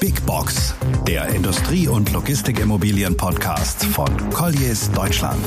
Big 0.00 0.26
Box, 0.26 0.74
der 1.06 1.28
Industrie- 1.28 1.86
und 1.86 2.12
Logistikimmobilien-Podcast 2.12 3.84
von 3.84 4.08
Colliers 4.30 4.90
Deutschland. 4.90 5.44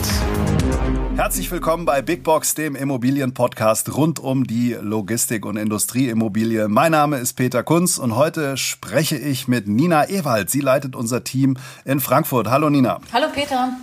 Herzlich 1.18 1.52
willkommen 1.52 1.86
bei 1.86 2.02
Big 2.02 2.23
Box, 2.23 2.54
dem 2.54 2.76
Immobilien-Podcast 2.76 3.94
rund 3.96 4.20
um 4.20 4.46
die 4.46 4.78
Logistik- 4.79 5.46
und 5.46 5.58
Industrieimmobilie. 5.58 6.70
Mein 6.70 6.94
Name 6.94 7.18
ist 7.18 7.34
Peter 7.34 7.62
Kunz 7.63 7.97
und 7.97 8.15
heute 8.15 8.55
spreche 8.55 9.17
ich 9.17 9.49
mit 9.49 9.67
Nina 9.67 10.07
Ewald. 10.09 10.49
Sie 10.49 10.61
leitet 10.61 10.95
unser 10.95 11.25
Team 11.25 11.57
in 11.83 11.99
Frankfurt. 11.99 12.49
Hallo 12.49 12.69
Nina. 12.69 13.01
Hallo 13.11 13.27
Peter. 13.33 13.73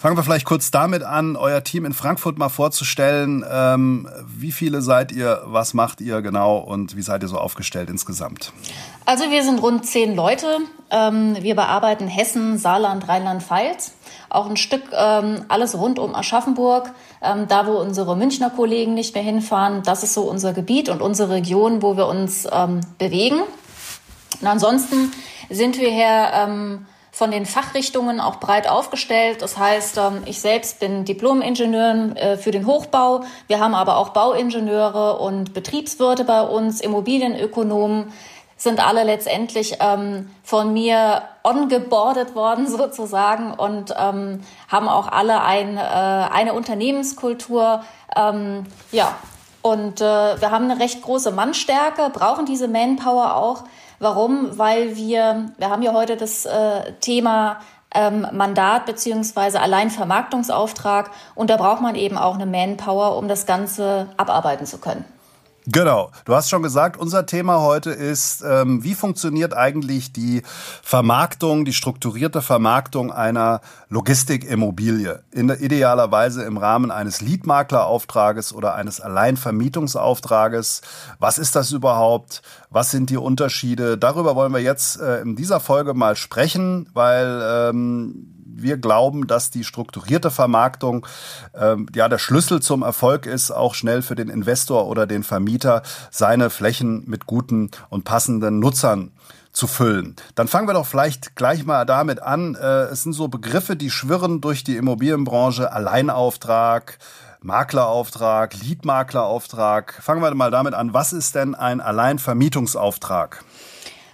Fangen 0.00 0.16
wir 0.16 0.22
vielleicht 0.22 0.46
kurz 0.46 0.70
damit 0.70 1.02
an, 1.02 1.36
euer 1.36 1.62
Team 1.62 1.84
in 1.84 1.92
Frankfurt 1.92 2.38
mal 2.38 2.48
vorzustellen. 2.48 3.44
Ähm, 3.46 4.08
wie 4.24 4.50
viele 4.50 4.80
seid 4.80 5.12
ihr, 5.12 5.42
was 5.44 5.74
macht 5.74 6.00
ihr 6.00 6.22
genau 6.22 6.56
und 6.56 6.96
wie 6.96 7.02
seid 7.02 7.22
ihr 7.22 7.28
so 7.28 7.36
aufgestellt 7.36 7.90
insgesamt? 7.90 8.54
Also 9.04 9.30
wir 9.30 9.44
sind 9.44 9.60
rund 9.60 9.84
zehn 9.84 10.16
Leute. 10.16 10.46
Ähm, 10.90 11.36
wir 11.40 11.54
bearbeiten 11.54 12.08
Hessen, 12.08 12.56
Saarland, 12.56 13.08
Rheinland-Pfalz. 13.08 13.92
Auch 14.30 14.48
ein 14.48 14.56
Stück 14.56 14.84
ähm, 14.90 15.44
alles 15.48 15.76
rund 15.76 15.98
um 15.98 16.14
Aschaffenburg, 16.14 16.92
ähm, 17.20 17.46
da 17.46 17.66
wo 17.66 17.72
unsere 17.72 18.16
Münchner 18.16 18.48
Kollegen 18.48 18.94
nicht 18.94 19.14
mehr 19.14 19.22
hinfahren. 19.22 19.82
Das 19.82 20.02
ist 20.02 20.14
so 20.14 20.22
unser 20.22 20.54
Gebiet 20.54 20.88
und 20.88 21.02
unsere 21.02 21.34
Region, 21.34 21.82
wo 21.82 21.98
wir 21.98 22.06
uns 22.06 22.48
ähm, 22.50 22.80
bewegen. 22.96 23.42
Und 24.40 24.46
ansonsten 24.46 25.12
sind 25.50 25.78
wir 25.78 25.90
hier 25.90 26.30
ähm, 26.32 26.86
von 27.12 27.30
den 27.30 27.46
Fachrichtungen 27.46 28.20
auch 28.20 28.36
breit 28.36 28.68
aufgestellt. 28.68 29.42
Das 29.42 29.58
heißt, 29.58 29.98
ähm, 29.98 30.22
ich 30.26 30.40
selbst 30.40 30.80
bin 30.80 31.04
Diplom-Ingenieur 31.04 32.16
äh, 32.16 32.36
für 32.36 32.50
den 32.50 32.66
Hochbau. 32.66 33.24
Wir 33.46 33.60
haben 33.60 33.74
aber 33.74 33.96
auch 33.96 34.10
Bauingenieure 34.10 35.18
und 35.18 35.52
Betriebswirte 35.52 36.24
bei 36.24 36.42
uns, 36.42 36.80
Immobilienökonomen 36.80 38.12
sind 38.60 38.86
alle 38.86 39.04
letztendlich 39.04 39.78
ähm, 39.80 40.30
von 40.42 40.74
mir 40.74 41.22
ongeboardet 41.42 42.34
worden 42.34 42.68
sozusagen 42.76 43.54
und 43.54 43.94
ähm, 43.98 44.42
haben 44.68 44.88
auch 44.88 45.08
alle 45.08 45.42
ein, 45.42 45.78
äh, 45.78 45.80
eine 45.80 46.52
Unternehmenskultur. 46.52 47.82
Ähm, 48.14 48.64
ja, 48.92 49.14
und 49.62 50.00
äh, 50.00 50.04
wir 50.40 50.50
haben 50.50 50.70
eine 50.70 50.80
recht 50.80 51.02
große 51.02 51.30
Mannstärke, 51.32 52.10
brauchen 52.12 52.44
diese 52.44 52.68
Manpower 52.68 53.34
auch. 53.36 53.64
Warum? 54.00 54.58
Weil 54.58 54.96
wir, 54.96 55.50
wir 55.58 55.70
haben 55.70 55.82
ja 55.82 55.92
heute 55.92 56.16
das 56.16 56.46
äh, 56.46 56.92
Thema 57.00 57.60
ähm, 57.94 58.26
Mandat 58.32 58.86
beziehungsweise 58.86 59.60
Alleinvermarktungsauftrag 59.60 61.10
und 61.34 61.50
da 61.50 61.58
braucht 61.58 61.82
man 61.82 61.94
eben 61.94 62.16
auch 62.16 62.34
eine 62.34 62.46
Manpower, 62.46 63.16
um 63.16 63.28
das 63.28 63.44
Ganze 63.44 64.08
abarbeiten 64.16 64.64
zu 64.64 64.78
können. 64.78 65.04
Genau, 65.66 66.10
du 66.24 66.34
hast 66.34 66.48
schon 66.48 66.62
gesagt, 66.62 66.96
unser 66.96 67.26
Thema 67.26 67.60
heute 67.60 67.90
ist, 67.90 68.42
ähm, 68.42 68.82
wie 68.82 68.94
funktioniert 68.94 69.54
eigentlich 69.54 70.10
die 70.10 70.42
Vermarktung, 70.82 71.66
die 71.66 71.74
strukturierte 71.74 72.40
Vermarktung 72.40 73.12
einer 73.12 73.60
Logistikimmobilie, 73.90 75.22
in 75.30 75.48
der, 75.48 75.60
idealerweise 75.60 76.44
im 76.44 76.56
Rahmen 76.56 76.90
eines 76.90 77.20
Leadmaklerauftrages 77.20 78.54
oder 78.54 78.74
eines 78.74 79.02
Alleinvermietungsauftrages. 79.02 80.80
Was 81.18 81.38
ist 81.38 81.54
das 81.54 81.72
überhaupt? 81.72 82.40
Was 82.70 82.90
sind 82.90 83.10
die 83.10 83.18
Unterschiede? 83.18 83.98
Darüber 83.98 84.36
wollen 84.36 84.54
wir 84.54 84.62
jetzt 84.62 84.98
äh, 84.98 85.20
in 85.20 85.36
dieser 85.36 85.60
Folge 85.60 85.92
mal 85.92 86.16
sprechen, 86.16 86.88
weil 86.94 87.42
ähm, 87.44 88.39
wir 88.62 88.76
glauben, 88.76 89.26
dass 89.26 89.50
die 89.50 89.64
strukturierte 89.64 90.30
Vermarktung 90.30 91.06
ähm, 91.54 91.86
ja 91.94 92.08
der 92.08 92.18
Schlüssel 92.18 92.60
zum 92.60 92.82
Erfolg 92.82 93.26
ist, 93.26 93.50
auch 93.50 93.74
schnell 93.74 94.02
für 94.02 94.14
den 94.14 94.28
Investor 94.28 94.86
oder 94.86 95.06
den 95.06 95.22
Vermieter 95.22 95.82
seine 96.10 96.50
Flächen 96.50 97.04
mit 97.06 97.26
guten 97.26 97.70
und 97.88 98.04
passenden 98.04 98.58
Nutzern 98.58 99.12
zu 99.52 99.66
füllen. 99.66 100.16
Dann 100.34 100.48
fangen 100.48 100.68
wir 100.68 100.74
doch 100.74 100.86
vielleicht 100.86 101.34
gleich 101.34 101.64
mal 101.64 101.84
damit 101.84 102.22
an. 102.22 102.54
Äh, 102.54 102.84
es 102.84 103.02
sind 103.02 103.12
so 103.12 103.28
Begriffe, 103.28 103.76
die 103.76 103.90
schwirren 103.90 104.40
durch 104.40 104.64
die 104.64 104.76
Immobilienbranche. 104.76 105.72
Alleinauftrag, 105.72 106.98
Maklerauftrag, 107.42 108.54
Leadmaklerauftrag. 108.62 109.98
Fangen 110.02 110.22
wir 110.22 110.32
mal 110.34 110.50
damit 110.50 110.74
an. 110.74 110.94
Was 110.94 111.12
ist 111.12 111.34
denn 111.34 111.54
ein 111.54 111.80
Alleinvermietungsauftrag? 111.80 113.44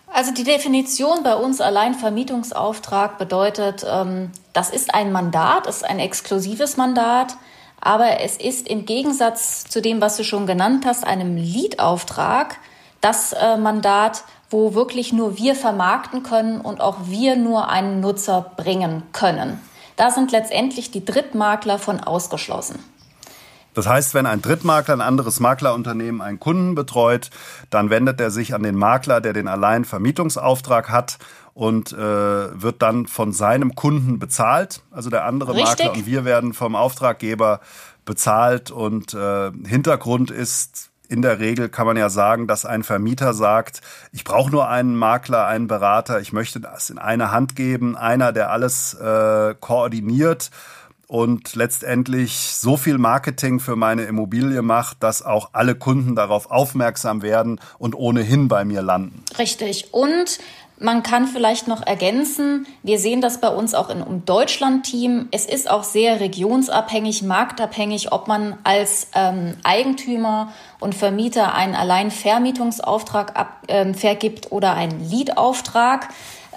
Also 0.07 0.33
die 0.33 0.45
Definition 0.45 1.23
bei 1.23 1.35
uns 1.35 1.61
allein 1.61 1.95
Vermietungsauftrag 1.95 3.19
bedeutet, 3.19 3.85
ähm, 3.89 4.31
das 4.53 4.71
ist 4.71 4.95
ein 4.95 5.13
Mandat, 5.13 5.67
ist 5.67 5.85
ein 5.85 5.99
exklusives 5.99 6.77
Mandat, 6.77 7.37
aber 7.81 8.21
es 8.21 8.37
ist 8.37 8.69
im 8.69 8.87
Gegensatz 8.87 9.65
zu 9.65 9.83
dem, 9.83 10.01
was 10.01 10.17
du 10.17 10.25
schon 10.25 10.47
genannt 10.47 10.87
hast, 10.87 11.07
einem 11.07 11.37
Leadauftrag, 11.37 12.59
das 13.01 13.33
äh, 13.33 13.57
Mandat, 13.57 14.25
wo 14.49 14.75
wirklich 14.75 15.13
nur 15.13 15.37
wir 15.37 15.55
vermarkten 15.55 16.23
können 16.23 16.61
und 16.61 16.81
auch 16.81 16.97
wir 17.05 17.37
nur 17.37 17.69
einen 17.69 18.01
Nutzer 18.01 18.53
bringen 18.57 19.03
können. 19.13 19.61
Da 19.97 20.11
sind 20.11 20.31
letztendlich 20.31 20.91
die 20.91 21.05
Drittmakler 21.05 21.79
von 21.79 22.01
ausgeschlossen. 22.01 22.83
Das 23.77 23.87
heißt, 23.87 24.15
wenn 24.15 24.25
ein 24.25 24.41
Drittmakler, 24.41 24.95
ein 24.95 25.01
anderes 25.03 25.39
Maklerunternehmen 25.39 26.23
einen 26.23 26.41
Kunden 26.41 26.75
betreut, 26.75 27.29
dann 27.69 27.91
wendet 27.91 28.19
er 28.23 28.31
sich 28.31 28.55
an 28.55 28.63
den 28.63 28.75
Makler, 28.75 29.21
der 29.21 29.35
den 29.35 29.49
Alleinvermietungsauftrag 29.49 30.89
hat 30.89 31.19
und 31.53 31.93
äh, 31.93 31.99
wird 31.99 32.81
dann 32.81 33.07
von 33.07 33.35
seinem 33.35 33.75
Kunden 33.75 34.19
bezahlt. 34.19 34.81
Also 34.91 35.11
der 35.11 35.27
andere 35.27 35.53
Richtig. 35.53 35.69
Makler 35.69 35.93
und 35.93 36.07
wir 36.07 36.25
werden 36.25 36.55
vom 36.55 36.75
Auftraggeber 36.75 37.61
bezahlt 38.07 38.71
und 38.71 39.13
äh, 39.13 39.53
Hintergrund 39.67 40.31
ist 40.31 40.91
in 41.09 41.21
der 41.21 41.39
Regel 41.39 41.69
kann 41.69 41.87
man 41.87 41.99
ja 41.99 42.09
sagen, 42.09 42.47
dass 42.47 42.65
ein 42.65 42.83
Vermieter 42.83 43.35
sagt, 43.35 43.83
ich 44.11 44.25
brauche 44.25 44.51
nur 44.51 44.69
einen 44.71 44.97
Makler, 44.97 45.47
einen 45.47 45.67
Berater, 45.67 46.19
ich 46.19 46.33
möchte 46.33 46.61
das 46.61 46.89
in 46.89 46.99
eine 46.99 47.31
Hand 47.31 47.57
geben, 47.57 47.95
einer, 47.95 48.33
der 48.33 48.51
alles 48.51 48.95
äh, 48.95 49.55
koordiniert 49.61 50.51
und 51.09 51.55
letztendlich 51.55 52.55
so 52.55 52.77
viel 52.77 52.99
Marketing 52.99 53.61
für 53.61 53.77
meine 53.77 54.05
Immobilie 54.05 54.63
macht, 54.63 55.03
dass 55.03 55.23
auch 55.23 55.51
alle 55.53 55.75
Kunden 55.75 56.17
darauf 56.17 56.51
aufmerksam 56.51 57.23
werden 57.23 57.61
und 57.79 57.95
ohnehin 57.95 58.49
bei 58.49 58.65
mir 58.65 58.83
landen. 58.83 59.23
Richtig. 59.39 59.93
Und 59.95 60.39
man 60.79 61.03
kann 61.03 61.27
vielleicht 61.27 61.69
noch 61.69 61.87
ergänzen, 61.87 62.67
wir 62.83 62.99
sehen 62.99 63.23
das 63.23 63.41
bei 63.41 63.49
uns 63.49 63.75
auch 63.75 63.89
im 63.89 64.25
Deutschland-Team. 64.27 65.29
Es 65.31 65.47
ist 65.47 65.71
auch 65.71 65.85
sehr 65.85 66.21
regionsabhängig, 66.21 67.23
marktabhängig, 67.23 68.13
ob 68.13 68.29
man 68.29 68.59
als 68.63 69.09
ähm, 69.15 69.57
Eigentümer 69.65 70.53
und 70.79 70.95
Vermieter 70.95 71.55
einen 71.55 71.75
Alleinvermietungsauftrag 71.75 73.39
ab, 73.39 73.63
ähm, 73.69 73.95
vergibt 73.95 74.53
oder 74.53 74.75
einen 74.75 75.01
Leadauftrag. 75.09 76.09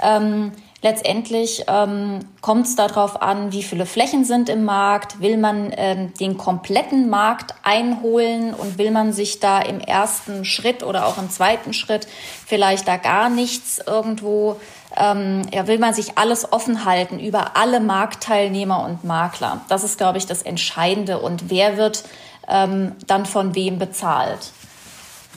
Ähm, 0.02 0.52
Letztendlich 0.82 1.66
ähm, 1.68 2.20
kommt 2.40 2.66
es 2.66 2.78
darauf 2.78 3.22
an, 3.22 3.52
wie 3.52 3.64
viele 3.64 3.86
Flächen 3.86 4.24
sind 4.24 4.48
im 4.48 4.64
Markt. 4.64 5.20
Will 5.20 5.38
man 5.38 5.74
ähm, 5.76 6.14
den 6.14 6.38
kompletten 6.38 7.10
Markt 7.10 7.54
einholen 7.64 8.54
und 8.54 8.78
will 8.78 8.92
man 8.92 9.12
sich 9.12 9.42
da 9.42 9.60
im 9.60 9.82
ersten 9.82 10.46
Schritt 10.46 10.82
oder 10.84 11.06
auch 11.06 11.18
im 11.18 11.30
zweiten 11.30 11.74
Schritt 11.74 12.08
vielleicht 12.46 12.88
da 12.88 12.96
gar 12.96 13.30
nichts 13.30 13.82
irgendwo, 13.86 14.56
ähm, 14.96 15.42
ja, 15.54 15.68
will 15.68 15.80
man 15.80 15.94
sich 15.94 16.18
alles 16.18 16.54
offen 16.54 16.86
halten 16.86 17.20
über 17.20 17.58
alle 17.58 17.82
Marktteilnehmer 17.82 18.86
und 18.86 19.04
Makler. 19.04 19.60
Das 19.68 19.84
ist, 19.84 19.98
glaube 19.98 20.18
ich, 20.18 20.28
das 20.28 20.44
Entscheidende. 20.44 21.20
Und 21.20 21.50
wer 21.50 21.76
wird 21.76 22.06
ähm, 22.48 22.94
dann 23.06 23.26
von 23.26 23.54
wem 23.54 23.80
bezahlt? 23.80 24.52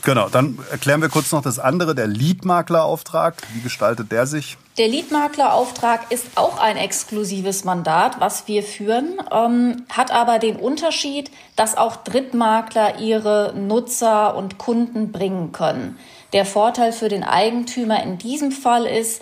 Genau, 0.05 0.27
dann 0.27 0.59
erklären 0.69 1.01
wir 1.01 1.07
kurz 1.07 1.31
noch 1.31 1.41
das 1.41 1.59
andere, 1.59 1.95
der 1.95 2.07
Leadmaklerauftrag. 2.07 3.35
Wie 3.53 3.61
gestaltet 3.61 4.11
der 4.11 4.27
sich? 4.27 4.57
Der 4.77 4.89
Leadmaklerauftrag 4.89 6.11
ist 6.11 6.25
auch 6.35 6.59
ein 6.59 6.75
exklusives 6.75 7.63
Mandat, 7.63 8.19
was 8.19 8.47
wir 8.47 8.63
führen, 8.63 9.21
ähm, 9.31 9.85
hat 9.89 10.11
aber 10.11 10.39
den 10.39 10.57
Unterschied, 10.57 11.31
dass 11.55 11.77
auch 11.77 11.95
Drittmakler 11.95 12.99
ihre 12.99 13.53
Nutzer 13.55 14.35
und 14.35 14.57
Kunden 14.57 15.13
bringen 15.13 15.53
können. 15.53 15.97
Der 16.33 16.45
Vorteil 16.45 16.91
für 16.91 17.07
den 17.07 17.23
Eigentümer 17.23 18.03
in 18.03 18.17
diesem 18.17 18.51
Fall 18.51 18.85
ist, 18.85 19.21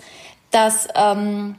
dass 0.50 0.88
ähm, 0.96 1.54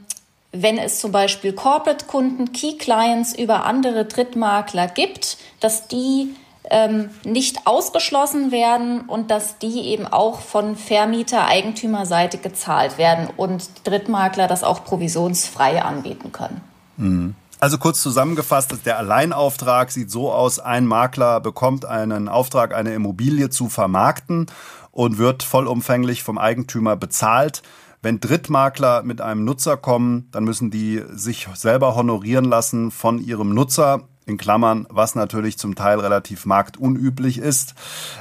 wenn 0.52 0.76
es 0.76 1.00
zum 1.00 1.12
Beispiel 1.12 1.52
Corporate-Kunden, 1.52 2.52
Key-Clients 2.52 3.36
über 3.36 3.64
andere 3.64 4.04
Drittmakler 4.04 4.86
gibt, 4.86 5.38
dass 5.60 5.88
die 5.88 6.34
ähm, 6.70 7.10
nicht 7.24 7.66
ausgeschlossen 7.66 8.50
werden 8.50 9.02
und 9.02 9.30
dass 9.30 9.58
die 9.58 9.80
eben 9.86 10.06
auch 10.06 10.40
von 10.40 10.76
Vermieter, 10.76 11.46
Eigentümerseite 11.46 12.38
gezahlt 12.38 12.98
werden 12.98 13.28
und 13.36 13.68
Drittmakler 13.84 14.48
das 14.48 14.64
auch 14.64 14.84
provisionsfrei 14.84 15.82
anbieten 15.82 16.32
können. 16.32 16.60
Mhm. 16.96 17.34
Also 17.60 17.78
kurz 17.78 18.02
zusammengefasst, 18.02 18.74
der 18.84 18.98
Alleinauftrag 18.98 19.90
sieht 19.90 20.10
so 20.10 20.30
aus, 20.30 20.58
ein 20.58 20.86
Makler 20.86 21.40
bekommt 21.40 21.86
einen 21.86 22.28
Auftrag, 22.28 22.74
eine 22.74 22.92
Immobilie 22.92 23.48
zu 23.48 23.68
vermarkten 23.68 24.46
und 24.90 25.18
wird 25.18 25.42
vollumfänglich 25.42 26.22
vom 26.22 26.36
Eigentümer 26.36 26.96
bezahlt. 26.96 27.62
Wenn 28.02 28.20
Drittmakler 28.20 29.02
mit 29.02 29.22
einem 29.22 29.44
Nutzer 29.44 29.78
kommen, 29.78 30.28
dann 30.30 30.44
müssen 30.44 30.70
die 30.70 31.02
sich 31.10 31.48
selber 31.54 31.94
honorieren 31.94 32.44
lassen 32.44 32.90
von 32.90 33.18
ihrem 33.18 33.54
Nutzer 33.54 34.02
in 34.26 34.38
Klammern, 34.38 34.86
was 34.88 35.14
natürlich 35.14 35.58
zum 35.58 35.74
Teil 35.74 36.00
relativ 36.00 36.46
marktunüblich 36.46 37.38
ist. 37.38 37.74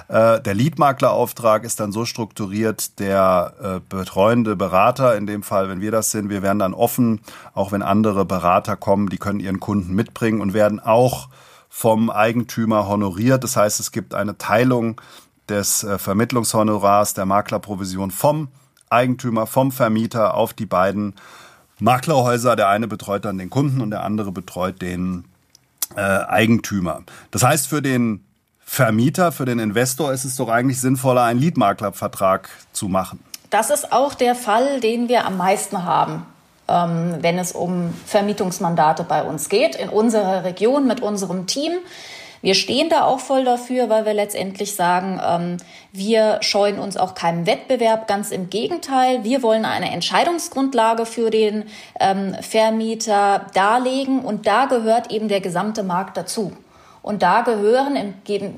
Äh, 0.10 0.42
der 0.42 0.54
Leadmaklerauftrag 0.54 1.64
ist 1.64 1.80
dann 1.80 1.92
so 1.92 2.06
strukturiert, 2.06 3.00
der 3.00 3.54
äh, 3.62 3.80
betreuende 3.88 4.56
Berater, 4.56 5.16
in 5.16 5.28
dem 5.28 5.44
Fall, 5.44 5.70
wenn 5.70 5.82
wir 5.82 5.92
das 5.92 6.12
sind, 6.12 6.30
wir 6.30 6.42
werden 6.42 6.60
dann 6.60 6.74
offen, 6.74 7.22
auch 7.54 7.72
wenn 7.72 7.82
andere 7.82 8.26
Berater 8.26 8.76
kommen, 8.76 9.10
die 9.10 9.18
können 9.18 9.40
ihren 9.40 9.60
Kunden 9.60 9.94
mitbringen 9.94 10.42
und 10.42 10.54
werden 10.54 10.80
auch 10.80 11.30
vom 11.70 12.10
Eigentümer 12.10 12.88
honoriert. 12.88 13.44
Das 13.44 13.56
heißt, 13.56 13.80
es 13.80 13.92
gibt 13.92 14.14
eine 14.14 14.38
Teilung 14.38 15.00
des 15.50 15.84
äh, 15.84 15.98
Vermittlungshonorars 15.98 17.14
der 17.14 17.26
Maklerprovision 17.26 18.12
vom 18.12 18.50
Eigentümer, 18.90 19.48
vom 19.48 19.72
Vermieter 19.72 20.36
auf 20.36 20.54
die 20.54 20.66
beiden 20.66 21.16
Maklerhäuser. 21.80 22.56
Der 22.56 22.70
eine 22.70 22.88
betreut 22.88 23.26
dann 23.26 23.38
den 23.38 23.50
Kunden 23.50 23.82
und 23.82 23.92
der 23.92 24.04
andere 24.04 24.32
betreut 24.32 24.82
den 24.82 25.26
äh, 25.96 26.02
Eigentümer. 26.02 27.04
Das 27.32 27.44
heißt, 27.44 27.68
für 27.68 27.82
den 27.82 28.24
Vermieter, 28.60 29.32
für 29.32 29.46
den 29.46 29.60
Investor 29.60 30.14
ist 30.14 30.26
es 30.26 30.36
doch 30.36 30.50
eigentlich 30.50 30.82
sinnvoller, 30.82 31.24
einen 31.24 31.40
Leadmaklervertrag 31.40 32.50
zu 32.72 32.88
machen. 32.88 33.20
Das 33.50 33.70
ist 33.70 33.94
auch 33.94 34.16
der 34.16 34.34
Fall, 34.34 34.80
den 34.80 35.10
wir 35.10 35.26
am 35.28 35.38
meisten 35.38 35.84
haben, 35.84 36.26
ähm, 36.68 37.18
wenn 37.20 37.38
es 37.38 37.52
um 37.52 37.94
Vermietungsmandate 38.08 39.04
bei 39.04 39.22
uns 39.22 39.50
geht, 39.50 39.76
in 39.76 39.90
unserer 39.90 40.44
Region 40.44 40.88
mit 40.88 41.02
unserem 41.02 41.46
Team. 41.46 41.74
Wir 42.44 42.56
stehen 42.56 42.90
da 42.90 43.06
auch 43.06 43.22
voll 43.22 43.46
dafür, 43.46 43.88
weil 43.88 44.06
wir 44.06 44.14
letztendlich 44.14 44.76
sagen, 44.76 45.18
ähm, 45.26 45.58
wir 45.94 46.40
scheuen 46.42 46.78
uns 46.78 46.98
auch 46.98 47.16
keinem 47.16 47.46
Wettbewerb. 47.46 48.06
Ganz 48.06 48.32
im 48.32 48.50
Gegenteil, 48.50 49.24
wir 49.24 49.42
wollen 49.44 49.64
eine 49.64 49.90
Entscheidungsgrundlage 49.92 51.06
für 51.06 51.30
den 51.30 51.64
ähm, 52.02 52.36
Vermieter 52.42 53.46
darlegen 53.54 54.20
und 54.20 54.46
da 54.46 54.66
gehört 54.66 55.10
eben 55.10 55.30
der 55.30 55.40
gesamte 55.40 55.84
Markt 55.84 56.18
dazu. 56.18 56.52
Und 57.04 57.22
da 57.22 57.42
gehören 57.42 57.98
im, 57.98 58.14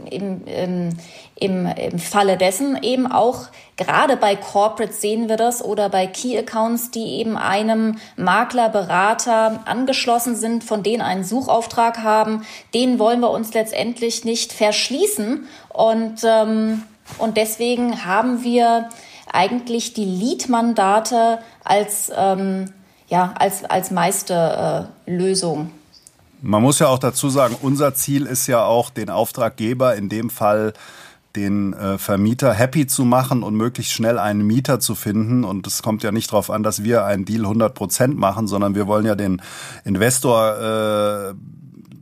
im, 0.08 0.46
im, 0.46 0.90
im, 1.36 1.66
im 1.66 2.00
Falle 2.00 2.38
dessen 2.38 2.82
eben 2.84 3.12
auch, 3.12 3.48
gerade 3.76 4.18
bei 4.18 4.36
Corporates 4.36 5.02
sehen 5.02 5.28
wir 5.30 5.36
das 5.36 5.66
oder 5.66 5.90
bei 5.90 6.06
Key 6.06 6.38
Accounts, 6.38 6.92
die 6.92 7.18
eben 7.18 7.38
einem 7.38 7.98
Makler, 8.16 8.70
Berater 8.70 9.62
angeschlossen 9.66 10.36
sind, 10.36 10.64
von 10.64 10.84
denen 10.84 11.02
einen 11.02 11.24
Suchauftrag 11.24 12.04
haben, 12.04 12.46
denen 12.76 13.00
wollen 13.00 13.20
wir 13.20 13.32
uns 13.32 13.52
letztendlich 13.56 14.26
nicht 14.26 14.54
verschließen. 14.54 15.48
Und, 15.70 16.24
ähm, 16.24 16.84
und 17.18 17.38
deswegen 17.38 18.06
haben 18.06 18.44
wir 18.44 18.90
eigentlich 19.34 19.96
die 19.96 20.06
Lead-Mandate 20.06 21.40
als, 21.64 22.12
ähm, 22.16 22.72
ja, 23.08 23.34
als, 23.40 23.66
als 23.66 23.90
meiste 23.90 24.88
äh, 25.08 25.12
Lösung. 25.12 25.72
Man 26.42 26.62
muss 26.62 26.80
ja 26.80 26.88
auch 26.88 27.00
dazu 27.00 27.30
sagen, 27.30 27.56
unser 27.62 27.94
Ziel 27.94 28.26
ist 28.26 28.48
ja 28.48 28.64
auch, 28.64 28.90
den 28.90 29.10
Auftraggeber, 29.10 29.96
in 29.96 30.10
dem 30.10 30.30
Fall 30.30 30.74
den 31.36 31.74
äh, 31.74 31.98
Vermieter, 31.98 32.54
happy 32.54 32.88
zu 32.88 33.04
machen 33.04 33.44
und 33.44 33.56
möglichst 33.56 33.94
schnell 33.94 34.18
einen 34.18 34.46
Mieter 34.46 34.80
zu 34.80 34.96
finden. 34.96 35.44
Und 35.44 35.68
es 35.68 35.84
kommt 35.84 36.04
ja 36.04 36.12
nicht 36.12 36.32
darauf 36.32 36.50
an, 36.50 36.64
dass 36.64 36.84
wir 36.84 37.06
einen 37.06 37.26
Deal 37.26 37.42
100 37.42 37.74
Prozent 37.74 38.18
machen, 38.18 38.48
sondern 38.48 38.76
wir 38.76 38.88
wollen 38.88 39.06
ja 39.06 39.16
den 39.16 39.42
Investor 39.84 41.34
äh, 41.34 41.34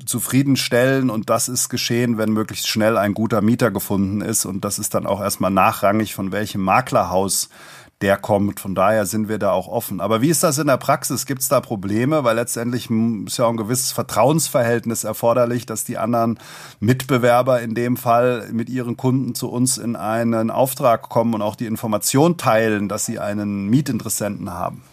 zufriedenstellen 0.05 1.09
und 1.09 1.29
das 1.29 1.47
ist 1.47 1.69
geschehen, 1.69 2.17
wenn 2.17 2.31
möglichst 2.31 2.67
schnell 2.67 2.97
ein 2.97 3.13
guter 3.13 3.41
Mieter 3.41 3.71
gefunden 3.71 4.21
ist 4.21 4.45
und 4.45 4.65
das 4.65 4.77
ist 4.77 4.93
dann 4.93 5.05
auch 5.05 5.21
erstmal 5.21 5.51
nachrangig, 5.51 6.13
von 6.13 6.31
welchem 6.31 6.61
Maklerhaus 6.61 7.49
der 8.03 8.17
kommt. 8.17 8.59
Von 8.59 8.75
daher 8.75 9.05
sind 9.05 9.29
wir 9.29 9.39
da 9.39 9.51
auch 9.51 9.67
offen. 9.67 10.01
Aber 10.01 10.21
wie 10.21 10.29
ist 10.29 10.43
das 10.43 10.57
in 10.57 10.67
der 10.67 10.77
Praxis? 10.77 11.25
Gibt 11.25 11.41
es 11.41 11.47
da 11.47 11.61
Probleme? 11.61 12.25
Weil 12.25 12.35
letztendlich 12.35 12.89
ist 13.25 13.37
ja 13.37 13.45
auch 13.45 13.49
ein 13.49 13.57
gewisses 13.57 13.93
Vertrauensverhältnis 13.93 15.05
erforderlich, 15.05 15.65
dass 15.65 15.85
die 15.85 15.97
anderen 15.97 16.37
Mitbewerber 16.81 17.61
in 17.61 17.75
dem 17.75 17.95
Fall 17.95 18.49
mit 18.51 18.69
ihren 18.69 18.97
Kunden 18.97 19.35
zu 19.35 19.49
uns 19.49 19.77
in 19.77 19.95
einen 19.95 20.51
Auftrag 20.51 21.03
kommen 21.09 21.33
und 21.33 21.41
auch 21.41 21.55
die 21.55 21.65
Information 21.65 22.37
teilen, 22.37 22.89
dass 22.89 23.05
sie 23.05 23.19
einen 23.19 23.69
Mietinteressenten 23.69 24.51
haben. 24.51 24.83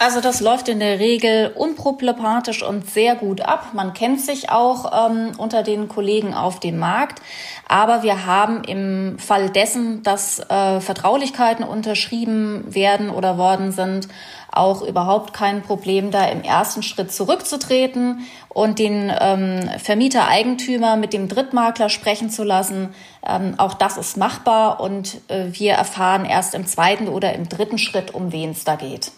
Also 0.00 0.20
das 0.20 0.40
läuft 0.40 0.68
in 0.68 0.78
der 0.78 1.00
Regel 1.00 1.50
unproblematisch 1.56 2.62
und 2.62 2.88
sehr 2.88 3.16
gut 3.16 3.40
ab. 3.40 3.70
Man 3.72 3.94
kennt 3.94 4.20
sich 4.20 4.48
auch 4.48 5.10
ähm, 5.10 5.32
unter 5.38 5.64
den 5.64 5.88
Kollegen 5.88 6.34
auf 6.34 6.60
dem 6.60 6.78
Markt. 6.78 7.20
Aber 7.66 8.04
wir 8.04 8.24
haben 8.24 8.62
im 8.62 9.18
Fall 9.18 9.50
dessen, 9.50 10.04
dass 10.04 10.38
äh, 10.38 10.80
Vertraulichkeiten 10.80 11.64
unterschrieben 11.64 12.64
werden 12.72 13.10
oder 13.10 13.38
worden 13.38 13.72
sind, 13.72 14.06
auch 14.52 14.82
überhaupt 14.82 15.34
kein 15.34 15.62
Problem, 15.62 16.12
da 16.12 16.26
im 16.26 16.42
ersten 16.42 16.84
Schritt 16.84 17.12
zurückzutreten 17.12 18.20
und 18.48 18.78
den 18.78 19.12
ähm, 19.20 19.68
Vermieter, 19.78 20.28
Eigentümer 20.28 20.96
mit 20.96 21.12
dem 21.12 21.28
Drittmakler 21.28 21.88
sprechen 21.88 22.30
zu 22.30 22.44
lassen. 22.44 22.94
Ähm, 23.26 23.54
auch 23.56 23.74
das 23.74 23.96
ist 23.96 24.16
machbar 24.16 24.80
und 24.80 25.16
äh, 25.26 25.46
wir 25.50 25.72
erfahren 25.72 26.24
erst 26.24 26.54
im 26.54 26.66
zweiten 26.66 27.08
oder 27.08 27.34
im 27.34 27.48
dritten 27.48 27.78
Schritt, 27.78 28.14
um 28.14 28.30
wen 28.30 28.52
es 28.52 28.62
da 28.62 28.76
geht. 28.76 29.10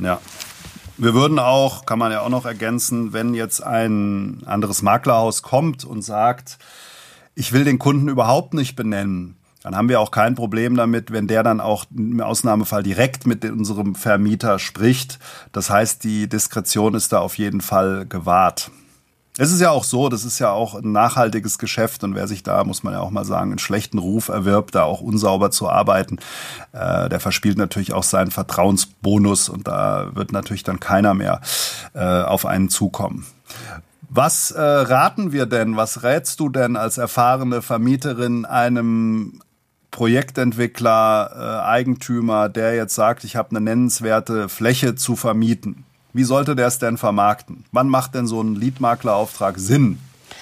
Ja. 0.00 0.20
Wir 0.98 1.12
würden 1.12 1.38
auch, 1.38 1.84
kann 1.84 1.98
man 1.98 2.12
ja 2.12 2.22
auch 2.22 2.30
noch 2.30 2.46
ergänzen, 2.46 3.12
wenn 3.12 3.34
jetzt 3.34 3.62
ein 3.62 4.42
anderes 4.46 4.80
Maklerhaus 4.80 5.42
kommt 5.42 5.84
und 5.84 6.02
sagt, 6.02 6.58
ich 7.34 7.52
will 7.52 7.64
den 7.64 7.78
Kunden 7.78 8.08
überhaupt 8.08 8.54
nicht 8.54 8.76
benennen, 8.76 9.36
dann 9.66 9.74
haben 9.74 9.88
wir 9.88 9.98
auch 9.98 10.12
kein 10.12 10.36
Problem 10.36 10.76
damit, 10.76 11.10
wenn 11.10 11.26
der 11.26 11.42
dann 11.42 11.60
auch 11.60 11.86
im 11.90 12.20
Ausnahmefall 12.20 12.84
direkt 12.84 13.26
mit 13.26 13.44
unserem 13.44 13.96
Vermieter 13.96 14.60
spricht. 14.60 15.18
Das 15.50 15.70
heißt, 15.70 16.04
die 16.04 16.28
Diskretion 16.28 16.94
ist 16.94 17.12
da 17.12 17.18
auf 17.18 17.36
jeden 17.36 17.60
Fall 17.60 18.06
gewahrt. 18.06 18.70
Es 19.38 19.52
ist 19.52 19.60
ja 19.60 19.70
auch 19.70 19.84
so, 19.84 20.08
das 20.08 20.24
ist 20.24 20.38
ja 20.38 20.50
auch 20.50 20.74
ein 20.74 20.92
nachhaltiges 20.92 21.58
Geschäft 21.58 22.04
und 22.04 22.14
wer 22.14 22.26
sich 22.26 22.42
da, 22.42 22.64
muss 22.64 22.82
man 22.82 22.94
ja 22.94 23.00
auch 23.00 23.10
mal 23.10 23.24
sagen, 23.24 23.50
einen 23.50 23.58
schlechten 23.58 23.98
Ruf 23.98 24.28
erwirbt, 24.28 24.74
da 24.74 24.84
auch 24.84 25.02
unsauber 25.02 25.50
zu 25.50 25.68
arbeiten, 25.68 26.18
äh, 26.72 27.08
der 27.10 27.20
verspielt 27.20 27.58
natürlich 27.58 27.92
auch 27.92 28.02
seinen 28.02 28.30
Vertrauensbonus 28.30 29.48
und 29.50 29.68
da 29.68 30.08
wird 30.14 30.32
natürlich 30.32 30.62
dann 30.62 30.80
keiner 30.80 31.12
mehr 31.12 31.42
äh, 31.92 32.22
auf 32.22 32.46
einen 32.46 32.70
zukommen. 32.70 33.26
Was 34.08 34.52
äh, 34.52 34.60
raten 34.60 35.32
wir 35.32 35.46
denn, 35.46 35.76
was 35.76 36.02
rätst 36.02 36.40
du 36.40 36.48
denn 36.48 36.76
als 36.76 36.96
erfahrene 36.96 37.60
Vermieterin 37.60 38.46
einem 38.46 39.40
Projektentwickler, 39.90 41.30
äh, 41.34 41.66
Eigentümer, 41.66 42.50
der 42.50 42.74
jetzt 42.74 42.94
sagt, 42.94 43.24
ich 43.24 43.34
habe 43.34 43.50
eine 43.50 43.62
nennenswerte 43.62 44.50
Fläche 44.50 44.94
zu 44.94 45.16
vermieten? 45.16 45.85
Wie 46.16 46.24
sollte 46.24 46.56
der 46.56 46.68
es 46.68 46.78
denn 46.78 46.96
vermarkten? 46.96 47.66
Wann 47.72 47.90
macht 47.90 48.14
denn 48.14 48.26
so 48.26 48.40
ein 48.40 48.54
Leadmaklerauftrag 48.54 49.58
Sinn? 49.58 50.00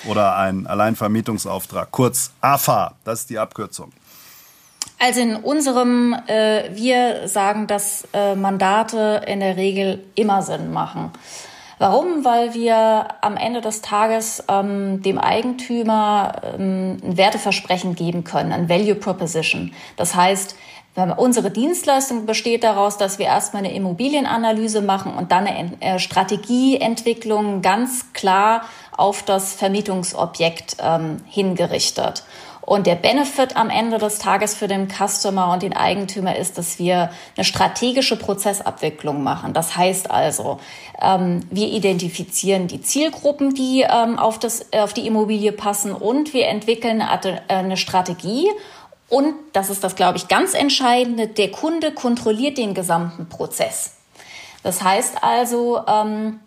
Oder 0.08 0.36
ein 0.36 0.68
Alleinvermietungsauftrag? 0.68 1.90
Kurz 1.90 2.30
AFA, 2.40 2.92
das 3.02 3.22
ist 3.22 3.30
die 3.30 3.40
Abkürzung. 3.40 3.90
Also 5.00 5.20
in 5.20 5.34
unserem, 5.34 6.14
äh, 6.28 6.70
wir 6.76 7.26
sagen, 7.26 7.66
dass 7.66 8.06
äh, 8.12 8.36
Mandate 8.36 9.22
in 9.26 9.40
der 9.40 9.56
Regel 9.56 10.04
immer 10.14 10.42
Sinn 10.42 10.72
machen. 10.72 11.10
Warum? 11.78 12.24
Weil 12.24 12.54
wir 12.54 13.08
am 13.20 13.36
Ende 13.36 13.60
des 13.60 13.82
Tages 13.82 14.44
ähm, 14.48 15.02
dem 15.02 15.18
Eigentümer 15.18 16.40
ähm, 16.56 16.98
ein 17.02 17.16
Werteversprechen 17.16 17.96
geben 17.96 18.22
können, 18.22 18.52
ein 18.52 18.68
Value 18.68 18.94
Proposition. 18.94 19.72
Das 19.96 20.14
heißt, 20.14 20.54
Unsere 21.16 21.50
Dienstleistung 21.50 22.24
besteht 22.24 22.62
daraus, 22.62 22.96
dass 22.96 23.18
wir 23.18 23.26
erstmal 23.26 23.64
eine 23.64 23.74
Immobilienanalyse 23.74 24.80
machen 24.80 25.14
und 25.14 25.32
dann 25.32 25.48
eine 25.48 25.72
äh, 25.80 25.98
Strategieentwicklung 25.98 27.62
ganz 27.62 28.12
klar 28.12 28.62
auf 28.96 29.24
das 29.24 29.54
Vermietungsobjekt 29.54 30.76
ähm, 30.80 31.16
hingerichtet. 31.26 32.22
Und 32.60 32.86
der 32.86 32.94
Benefit 32.94 33.56
am 33.56 33.68
Ende 33.70 33.98
des 33.98 34.18
Tages 34.18 34.54
für 34.54 34.68
den 34.68 34.88
Customer 34.88 35.52
und 35.52 35.62
den 35.62 35.74
Eigentümer 35.74 36.36
ist, 36.36 36.56
dass 36.56 36.78
wir 36.78 37.10
eine 37.36 37.44
strategische 37.44 38.16
Prozessabwicklung 38.16 39.22
machen. 39.22 39.52
Das 39.52 39.76
heißt 39.76 40.10
also, 40.10 40.60
ähm, 41.02 41.40
wir 41.50 41.68
identifizieren 41.68 42.68
die 42.68 42.80
Zielgruppen, 42.80 43.52
die 43.52 43.82
ähm, 43.82 44.18
auf, 44.18 44.38
das, 44.38 44.72
auf 44.72 44.94
die 44.94 45.06
Immobilie 45.06 45.52
passen 45.52 45.92
und 45.92 46.32
wir 46.32 46.46
entwickeln 46.46 47.02
eine 47.02 47.76
Strategie 47.76 48.48
und, 49.08 49.34
das 49.52 49.70
ist 49.70 49.84
das, 49.84 49.96
glaube 49.96 50.16
ich, 50.18 50.28
ganz 50.28 50.54
Entscheidende, 50.54 51.28
der 51.28 51.50
Kunde 51.50 51.92
kontrolliert 51.92 52.58
den 52.58 52.74
gesamten 52.74 53.28
Prozess. 53.28 53.96
Das 54.62 54.82
heißt 54.82 55.22
also, 55.22 55.82
ähm, 55.86 56.40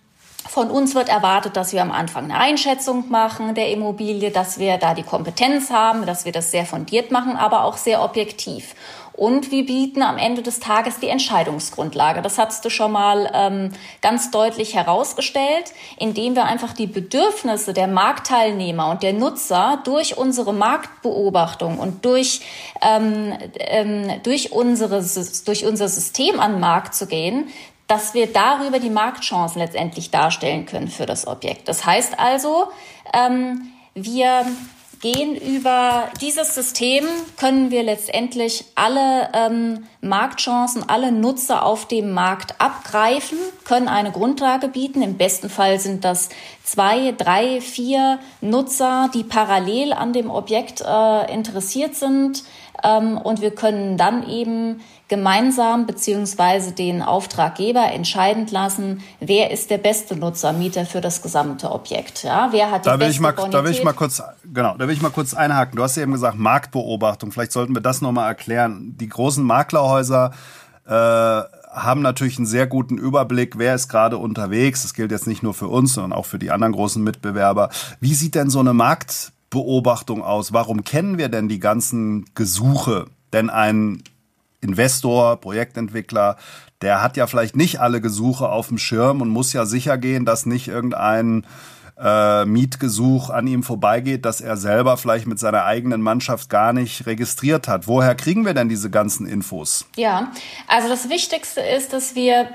von 0.48 0.72
uns 0.72 0.96
wird 0.96 1.10
erwartet, 1.10 1.56
dass 1.56 1.74
wir 1.74 1.82
am 1.82 1.92
Anfang 1.92 2.26
eine 2.26 2.38
Einschätzung 2.38 3.10
machen 3.10 3.54
der 3.54 3.70
Immobilie, 3.70 4.32
dass 4.32 4.60
wir 4.60 4.78
da 4.78 4.94
die 4.94 5.04
Kompetenz 5.04 5.70
haben, 5.70 6.06
dass 6.06 6.26
wir 6.26 6.32
das 6.32 6.52
sehr 6.52 6.66
fundiert 6.66 7.12
machen, 7.12 7.36
aber 7.36 7.64
auch 7.64 7.78
sehr 7.78 8.02
objektiv. 8.04 8.74
Und 9.18 9.50
wir 9.50 9.66
bieten 9.66 10.04
am 10.04 10.20
Ende 10.20 10.44
des 10.44 10.60
Tages 10.60 11.00
die 11.00 11.10
Entscheidungsgrundlage. 11.10 12.22
Das 12.22 12.38
hast 12.38 12.64
du 12.64 12.70
schon 12.70 12.92
mal 12.92 13.30
ähm, 13.34 13.72
ganz 14.00 14.30
deutlich 14.30 14.76
herausgestellt, 14.76 15.74
indem 15.98 16.36
wir 16.36 16.46
einfach 16.46 16.72
die 16.72 16.86
Bedürfnisse 16.86 17.74
der 17.74 17.88
Marktteilnehmer 17.88 18.92
und 18.92 19.02
der 19.02 19.14
Nutzer 19.14 19.82
durch 19.84 20.18
unsere 20.18 20.54
Marktbeobachtung 20.54 21.80
und 21.80 22.06
durch, 22.06 22.42
ähm, 22.84 23.34
ähm, 23.56 24.22
durch, 24.22 24.52
unsere, 24.52 25.04
durch 25.46 25.66
unser 25.66 25.88
System 25.90 26.40
an 26.40 26.52
den 26.52 26.60
Markt 26.60 26.94
zu 26.94 27.08
gehen, 27.08 27.48
dass 27.88 28.14
wir 28.14 28.32
darüber 28.32 28.78
die 28.78 28.92
Marktchancen 28.92 29.60
letztendlich 29.60 30.12
darstellen 30.12 30.68
können 30.68 30.90
für 30.90 31.08
das 31.08 31.26
Objekt. 31.26 31.68
Das 31.68 31.88
heißt 31.88 32.20
also, 32.20 32.68
ähm, 33.14 33.72
wir 33.96 34.46
gehen 35.02 35.36
über 35.36 36.10
dieses 36.22 36.56
System, 36.56 37.06
können 37.38 37.72
wir 37.72 37.84
letztendlich 37.84 38.66
alle 38.76 39.30
ähm, 39.34 39.88
Marktchancen, 40.02 40.88
alle 40.88 41.12
Nutzer 41.12 41.66
auf 41.66 41.88
dem 41.88 42.12
Markt 42.12 42.60
abgreifen, 42.60 43.38
können 43.66 43.88
eine 43.88 44.12
Grundlage 44.12 44.68
bieten. 44.68 45.02
Im 45.02 45.18
besten 45.18 45.50
Fall 45.50 45.80
sind 45.80 46.04
das 46.04 46.30
zwei, 46.64 47.14
drei, 47.18 47.62
vier 47.62 48.20
Nutzer, 48.42 49.10
die 49.14 49.24
parallel 49.24 49.94
an 49.94 50.14
dem 50.14 50.30
Objekt 50.30 50.82
äh, 50.82 51.34
interessiert 51.34 51.96
sind. 51.96 52.44
Ähm, 52.84 53.18
und 53.18 53.42
wir 53.42 53.52
können 53.52 53.98
dann 53.98 54.28
eben 54.28 54.82
gemeinsam 55.08 55.86
beziehungsweise 55.86 56.74
den 56.74 57.02
Auftraggeber 57.02 57.92
entscheidend 57.92 58.52
lassen, 58.52 59.02
wer 59.20 59.52
ist 59.52 59.70
der 59.70 59.78
beste 59.78 60.16
Nutzermieter 60.18 60.86
für 60.86 61.02
das 61.02 61.22
gesamte 61.22 61.72
Objekt. 61.72 62.24
Ja, 62.24 62.50
wer 62.52 62.72
hat 62.72 62.86
die 62.86 62.90
da 62.90 62.94
will 62.94 63.00
beste 63.00 63.12
ich 63.14 63.20
mal, 63.22 63.32
Bonität? 63.32 63.54
Da 63.54 63.64
will 63.64 63.72
ich 63.72 63.84
mal 63.84 63.94
kurz, 63.94 64.22
genau, 64.54 64.76
da 64.78 64.88
will 64.88 64.94
ich 64.94 65.02
mal 65.02 65.10
kurz 65.10 65.34
einhaken. 65.34 65.78
Du 65.78 65.84
hast 65.84 65.96
ja 65.96 66.04
eben 66.04 66.12
gesagt 66.12 66.38
Marktbeobachtung. 66.38 67.32
Vielleicht 67.32 67.54
sollten 67.54 67.74
wir 67.74 67.82
das 67.82 68.02
nochmal 68.02 68.28
erklären. 68.28 68.96
Die 69.00 69.08
großen 69.08 69.44
Maklerhäuser 69.44 70.32
äh, 70.86 70.92
haben 70.92 72.02
natürlich 72.02 72.38
einen 72.38 72.48
sehr 72.48 72.68
guten 72.68 72.98
Überblick, 72.98 73.58
wer 73.58 73.76
ist 73.76 73.88
gerade 73.88 74.18
unterwegs. 74.18 74.82
Das 74.82 74.94
gilt 74.94 75.12
jetzt 75.12 75.28
nicht 75.28 75.44
nur 75.44 75.54
für 75.54 75.68
uns, 75.68 75.94
sondern 75.94 76.14
auch 76.14 76.26
für 76.26 76.40
die 76.40 76.52
anderen 76.52 76.74
großen 76.74 77.04
Mitbewerber. 77.04 77.70
Wie 78.00 78.14
sieht 78.14 78.36
denn 78.36 78.50
so 78.50 78.60
eine 78.60 78.74
Marktbeobachtung 79.48 80.24
aus? 80.24 80.54
Warum 80.54 80.84
kennen 80.84 81.18
wir 81.18 81.30
denn 81.30 81.48
die 81.48 81.60
ganzen 81.60 82.26
Gesuche? 82.36 83.06
Denn 83.34 83.50
ein 83.50 84.04
Investor, 84.62 85.38
Projektentwickler, 85.38 86.38
der 86.82 87.02
hat 87.02 87.18
ja 87.18 87.28
vielleicht 87.28 87.56
nicht 87.56 87.80
alle 87.80 88.02
Gesuche 88.02 88.50
auf 88.50 88.68
dem 88.68 88.78
Schirm 88.78 89.22
und 89.22 89.30
muss 89.30 89.54
ja 89.54 89.66
sicher 89.66 89.98
gehen, 89.98 90.26
dass 90.26 90.46
nicht 90.46 90.68
irgendein 90.68 91.46
äh, 92.00 92.46
Mietgesuch 92.46 93.30
an 93.30 93.48
ihm 93.48 93.64
vorbeigeht, 93.64 94.26
dass 94.26 94.42
er 94.42 94.58
selber 94.58 94.98
vielleicht 94.98 95.26
mit 95.28 95.40
seiner 95.40 95.66
eigenen 95.66 96.02
Mannschaft 96.02 96.50
gar 96.50 96.74
nicht 96.74 97.06
registriert 97.08 97.68
hat. 97.68 97.88
Woher 97.88 98.14
kriegen 98.16 98.46
wir 98.46 98.54
denn 98.54 98.70
diese 98.70 98.90
ganzen 98.90 99.26
Infos? 99.26 99.86
Ja, 99.96 100.32
also 100.68 100.90
das 100.90 101.10
Wichtigste 101.10 101.62
ist, 101.62 101.94
dass 101.94 102.16
wir 102.16 102.50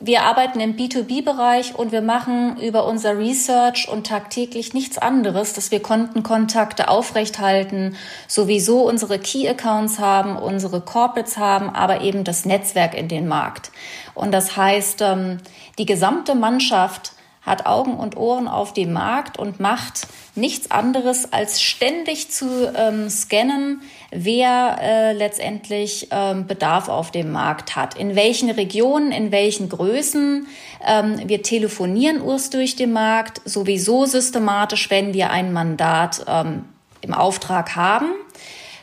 wir 0.00 0.22
arbeiten 0.22 0.60
im 0.60 0.76
B2B-Bereich 0.76 1.74
und 1.74 1.92
wir 1.92 2.02
machen 2.02 2.58
über 2.58 2.86
unser 2.86 3.18
Research 3.18 3.88
und 3.88 4.06
tagtäglich 4.06 4.74
nichts 4.74 4.98
anderes, 4.98 5.52
dass 5.52 5.70
wir 5.70 5.80
Kontenkontakte 5.80 6.88
aufrechthalten, 6.88 7.96
sowieso 8.28 8.86
unsere 8.86 9.18
Key-Accounts 9.18 9.98
haben, 9.98 10.36
unsere 10.36 10.80
Corporates 10.80 11.36
haben, 11.36 11.70
aber 11.70 12.02
eben 12.02 12.24
das 12.24 12.44
Netzwerk 12.44 12.94
in 12.94 13.08
den 13.08 13.28
Markt. 13.28 13.70
Und 14.14 14.32
das 14.32 14.56
heißt, 14.56 15.00
ähm, 15.02 15.38
die 15.78 15.86
gesamte 15.86 16.34
Mannschaft 16.34 17.13
hat 17.44 17.66
Augen 17.66 17.94
und 17.94 18.16
Ohren 18.16 18.48
auf 18.48 18.72
dem 18.72 18.92
Markt 18.92 19.38
und 19.38 19.60
macht 19.60 20.06
nichts 20.34 20.70
anderes 20.70 21.32
als 21.32 21.60
ständig 21.60 22.30
zu 22.30 22.72
ähm, 22.74 23.10
scannen, 23.10 23.82
wer 24.10 24.78
äh, 24.80 25.12
letztendlich 25.12 26.08
ähm, 26.10 26.46
Bedarf 26.46 26.88
auf 26.88 27.10
dem 27.10 27.30
Markt 27.32 27.76
hat, 27.76 27.96
in 27.96 28.16
welchen 28.16 28.50
Regionen, 28.50 29.12
in 29.12 29.30
welchen 29.30 29.68
Größen. 29.68 30.46
Ähm, 30.86 31.20
wir 31.26 31.42
telefonieren 31.42 32.20
uns 32.20 32.50
durch 32.50 32.76
den 32.76 32.92
Markt 32.92 33.42
sowieso 33.44 34.06
systematisch, 34.06 34.90
wenn 34.90 35.12
wir 35.12 35.30
ein 35.30 35.52
Mandat 35.52 36.24
ähm, 36.26 36.64
im 37.02 37.12
Auftrag 37.12 37.76
haben. 37.76 38.06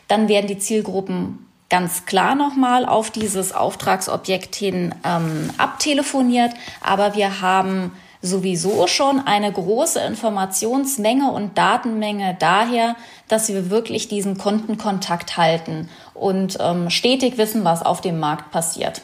Dann 0.08 0.27
werden 0.27 0.48
die 0.48 0.60
Zielgruppen 0.60 1.48
ganz 1.70 2.06
klar 2.06 2.36
nochmal 2.36 2.86
auf 2.86 3.10
dieses 3.12 3.53
Auftragsobjekt 3.53 4.56
hin 4.56 4.94
ähm, 5.06 5.50
abtelefoniert, 5.58 6.51
aber 6.82 7.15
wir 7.15 7.41
haben 7.41 7.94
sowieso 8.21 8.87
schon 8.87 9.19
eine 9.19 9.51
große 9.51 9.99
Informationsmenge 9.99 11.31
und 11.31 11.57
Datenmenge 11.57 12.35
daher, 12.39 12.95
dass 13.27 13.49
wir 13.49 13.69
wirklich 13.69 14.07
diesen 14.07 14.37
Kundenkontakt 14.37 15.37
halten 15.37 15.89
und 16.13 16.57
ähm, 16.59 16.89
stetig 16.89 17.37
wissen, 17.37 17.63
was 17.63 17.81
auf 17.81 18.01
dem 18.01 18.19
Markt 18.19 18.51
passiert. 18.51 19.01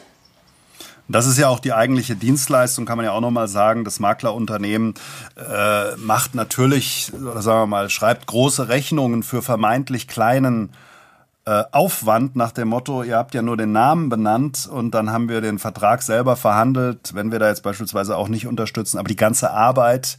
Das 1.10 1.26
ist 1.26 1.38
ja 1.38 1.48
auch 1.48 1.58
die 1.58 1.72
eigentliche 1.72 2.16
Dienstleistung, 2.16 2.84
kann 2.84 2.98
man 2.98 3.06
ja 3.06 3.12
auch 3.12 3.22
nochmal 3.22 3.48
sagen. 3.48 3.84
Das 3.84 3.98
Maklerunternehmen 3.98 4.92
äh, 5.36 5.96
macht 5.96 6.34
natürlich, 6.34 7.10
oder 7.14 7.40
sagen 7.40 7.62
wir 7.62 7.66
mal, 7.66 7.88
schreibt 7.88 8.26
große 8.26 8.68
Rechnungen 8.68 9.22
für 9.22 9.40
vermeintlich 9.40 10.06
kleinen 10.06 10.70
äh, 11.48 11.64
Aufwand 11.72 12.36
nach 12.36 12.52
dem 12.52 12.68
Motto, 12.68 13.02
ihr 13.02 13.16
habt 13.16 13.32
ja 13.32 13.40
nur 13.40 13.56
den 13.56 13.72
Namen 13.72 14.10
benannt 14.10 14.68
und 14.70 14.90
dann 14.90 15.10
haben 15.10 15.30
wir 15.30 15.40
den 15.40 15.58
Vertrag 15.58 16.02
selber 16.02 16.36
verhandelt, 16.36 17.14
wenn 17.14 17.32
wir 17.32 17.38
da 17.38 17.48
jetzt 17.48 17.62
beispielsweise 17.62 18.18
auch 18.18 18.28
nicht 18.28 18.46
unterstützen, 18.46 18.98
aber 18.98 19.08
die 19.08 19.16
ganze 19.16 19.50
Arbeit, 19.50 20.18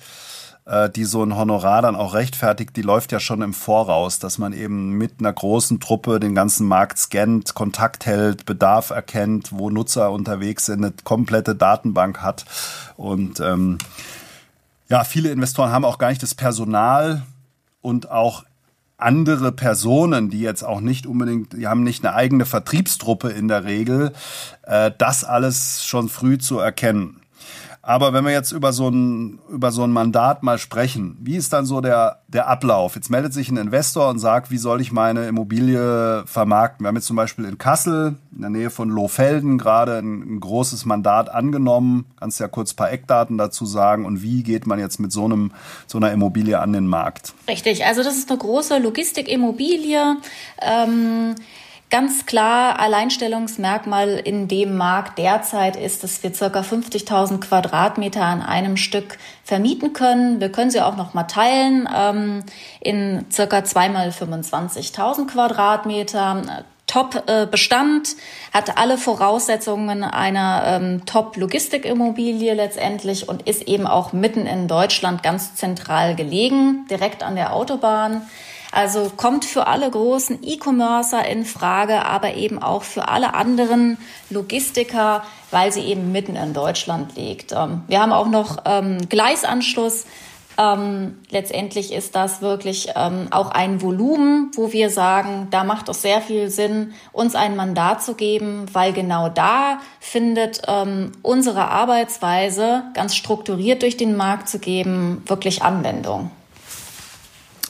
äh, 0.66 0.90
die 0.90 1.04
so 1.04 1.22
ein 1.22 1.38
Honorar 1.38 1.84
dann 1.84 1.96
auch 1.96 2.16
rechtfertigt, 2.16 2.76
die 2.76 2.82
läuft 2.82 3.12
ja 3.12 3.20
schon 3.20 3.44
im 3.44 3.54
Voraus, 3.54 4.18
dass 4.18 4.40
man 4.40 4.54
eben 4.54 4.94
mit 4.94 5.20
einer 5.20 5.32
großen 5.32 5.80
Truppe 5.80 6.20
den 6.20 6.34
ganzen 6.34 6.66
Markt 6.66 6.98
scannt, 6.98 7.54
Kontakt 7.54 8.08
hält, 8.08 8.48
Bedarf 8.48 8.90
erkennt, 8.90 9.52
wo 9.52 9.70
Nutzer 9.70 10.12
unterwegs 10.12 10.66
sind, 10.66 10.84
eine 10.84 10.96
komplette 11.04 11.54
Datenbank 11.54 12.24
hat. 12.24 12.46
Und 12.98 13.40
ähm, 13.40 13.78
ja, 14.88 15.04
viele 15.04 15.30
Investoren 15.30 15.72
haben 15.72 15.86
auch 15.86 16.00
gar 16.00 16.10
nicht 16.10 16.24
das 16.24 16.34
Personal 16.34 17.22
und 17.84 18.10
auch 18.10 18.46
andere 19.00 19.52
Personen, 19.52 20.30
die 20.30 20.42
jetzt 20.42 20.64
auch 20.64 20.82
nicht 20.82 21.08
unbedingt, 21.08 21.54
die 21.54 21.68
haben 21.68 21.84
nicht 21.84 22.06
eine 22.06 22.16
eigene 22.16 22.46
Vertriebstruppe 22.46 23.30
in 23.30 23.48
der 23.48 23.64
Regel, 23.64 24.14
äh, 24.64 24.92
das 24.98 25.24
alles 25.24 25.86
schon 25.86 26.10
früh 26.10 26.38
zu 26.38 26.60
erkennen. 26.60 27.19
Aber 27.90 28.14
wenn 28.14 28.24
wir 28.24 28.32
jetzt 28.32 28.52
über 28.52 28.72
so 28.72 28.88
ein, 28.88 29.40
über 29.50 29.72
so 29.72 29.84
ein 29.84 29.90
Mandat 29.90 30.44
mal 30.44 30.60
sprechen, 30.60 31.18
wie 31.22 31.36
ist 31.36 31.54
dann 31.54 31.66
so 31.66 31.82
der, 31.82 32.22
der 32.28 32.48
Ablauf? 32.48 32.94
Jetzt 32.94 33.10
meldet 33.10 33.34
sich 33.34 33.50
ein 33.50 33.58
Investor 33.58 34.10
und 34.10 34.20
sagt, 34.20 34.52
wie 34.52 34.60
soll 34.60 34.80
ich 34.80 34.92
meine 34.92 35.28
Immobilie 35.28 36.22
vermarkten? 36.28 36.84
Wir 36.84 36.90
haben 36.90 36.98
jetzt 36.98 37.08
zum 37.08 37.16
Beispiel 37.16 37.46
in 37.46 37.58
Kassel, 37.58 38.18
in 38.32 38.42
der 38.42 38.52
Nähe 38.52 38.70
von 38.70 38.90
Lohfelden, 38.90 39.58
gerade 39.58 39.98
ein, 39.98 40.36
ein 40.36 40.40
großes 40.40 40.86
Mandat 40.86 41.32
angenommen. 41.32 42.06
Kannst 42.20 42.40
ja 42.40 42.48
kurz 42.48 42.74
ein 42.74 42.76
paar 42.76 42.92
Eckdaten 42.92 43.40
dazu 43.40 43.66
sagen. 43.66 44.06
Und 44.06 44.22
wie 44.22 44.44
geht 44.44 44.68
man 44.68 44.78
jetzt 44.78 45.00
mit 45.00 45.12
so 45.12 45.26
einem, 45.26 45.52
so 45.88 45.98
einer 45.98 46.12
Immobilie 46.12 46.60
an 46.60 46.74
den 46.74 46.86
Markt? 46.86 47.34
Richtig. 47.48 47.88
Also 47.88 48.04
das 48.04 48.18
ist 48.18 48.30
eine 48.30 48.38
große 48.38 48.78
Logistikimmobilie. 48.78 50.18
Ähm 50.62 51.34
Ganz 51.90 52.28
klar, 52.28 52.80
Alleinstellungsmerkmal 52.80 54.10
in 54.24 54.48
dem 54.48 54.78
Markt 54.78 55.18
derzeit 55.18 55.76
ist, 55.76 56.04
dass 56.04 56.22
wir 56.22 56.36
circa 56.36 56.60
50.000 56.60 57.40
Quadratmeter 57.40 58.24
an 58.24 58.44
einem 58.44 58.78
Stück 58.78 59.18
vermieten 59.44 59.94
können. 59.94 60.40
Wir 60.40 60.52
können 60.52 60.70
sie 60.70 60.82
auch 60.82 60.98
noch 60.98 61.16
mal 61.16 61.24
teilen 61.24 61.90
ähm, 61.96 62.44
in 62.80 63.26
circa 63.32 63.64
zweimal 63.64 64.10
25.000 64.10 65.26
Quadratmeter. 65.26 66.64
Top-Bestand, 66.86 68.16
hat 68.52 68.78
alle 68.78 68.98
Voraussetzungen 68.98 70.04
einer 70.04 70.64
ähm, 70.66 71.06
Top-Logistikimmobilie 71.06 72.54
letztendlich 72.56 73.30
und 73.30 73.44
ist 73.48 73.68
eben 73.68 73.86
auch 73.86 74.12
mitten 74.12 74.48
in 74.48 74.68
Deutschland 74.68 75.22
ganz 75.22 75.54
zentral 75.54 76.16
gelegen, 76.16 76.88
direkt 76.90 77.22
an 77.22 77.36
der 77.36 77.54
Autobahn. 77.54 78.24
Also 78.72 79.12
kommt 79.16 79.46
für 79.46 79.68
alle 79.68 79.90
großen 79.90 80.40
E-Commercer 80.44 81.26
in 81.28 81.44
Frage, 81.44 82.06
aber 82.06 82.36
eben 82.36 82.62
auch 82.62 82.84
für 82.84 83.08
alle 83.08 83.34
anderen 83.34 83.98
Logistiker, 84.30 85.24
weil 85.50 85.72
sie 85.72 85.82
eben 85.82 86.12
mitten 86.12 86.36
in 86.36 86.54
Deutschland 86.54 87.16
liegt. 87.16 87.52
Ähm, 87.52 87.82
wir 87.88 88.00
haben 88.00 88.12
auch 88.12 88.28
noch 88.28 88.58
ähm, 88.66 89.10
Gleisanschluss. 89.10 90.06
Ähm, 90.60 91.18
letztendlich 91.30 91.94
ist 91.94 92.16
das 92.16 92.42
wirklich 92.42 92.96
auch 92.98 93.50
ein 93.50 93.82
Volumen, 93.82 94.52
wo 94.56 94.74
wir 94.74 94.90
sagen, 94.90 95.48
da 95.52 95.64
macht 95.64 95.88
es 95.88 96.02
sehr 96.02 96.22
viel 96.22 96.50
Sinn, 96.50 96.94
uns 97.14 97.34
ein 97.34 97.56
Mandat 97.56 98.04
zu 98.04 98.14
geben, 98.14 98.66
weil 98.74 98.92
genau 98.92 99.30
da 99.30 99.80
findet 100.02 100.64
unsere 101.22 101.70
Arbeitsweise, 101.70 102.84
ganz 102.94 103.16
strukturiert 103.16 103.84
durch 103.84 103.96
den 103.96 104.18
Markt 104.18 104.50
zu 104.50 104.60
geben, 104.60 105.24
wirklich 105.28 105.62
Anwendung. 105.62 106.30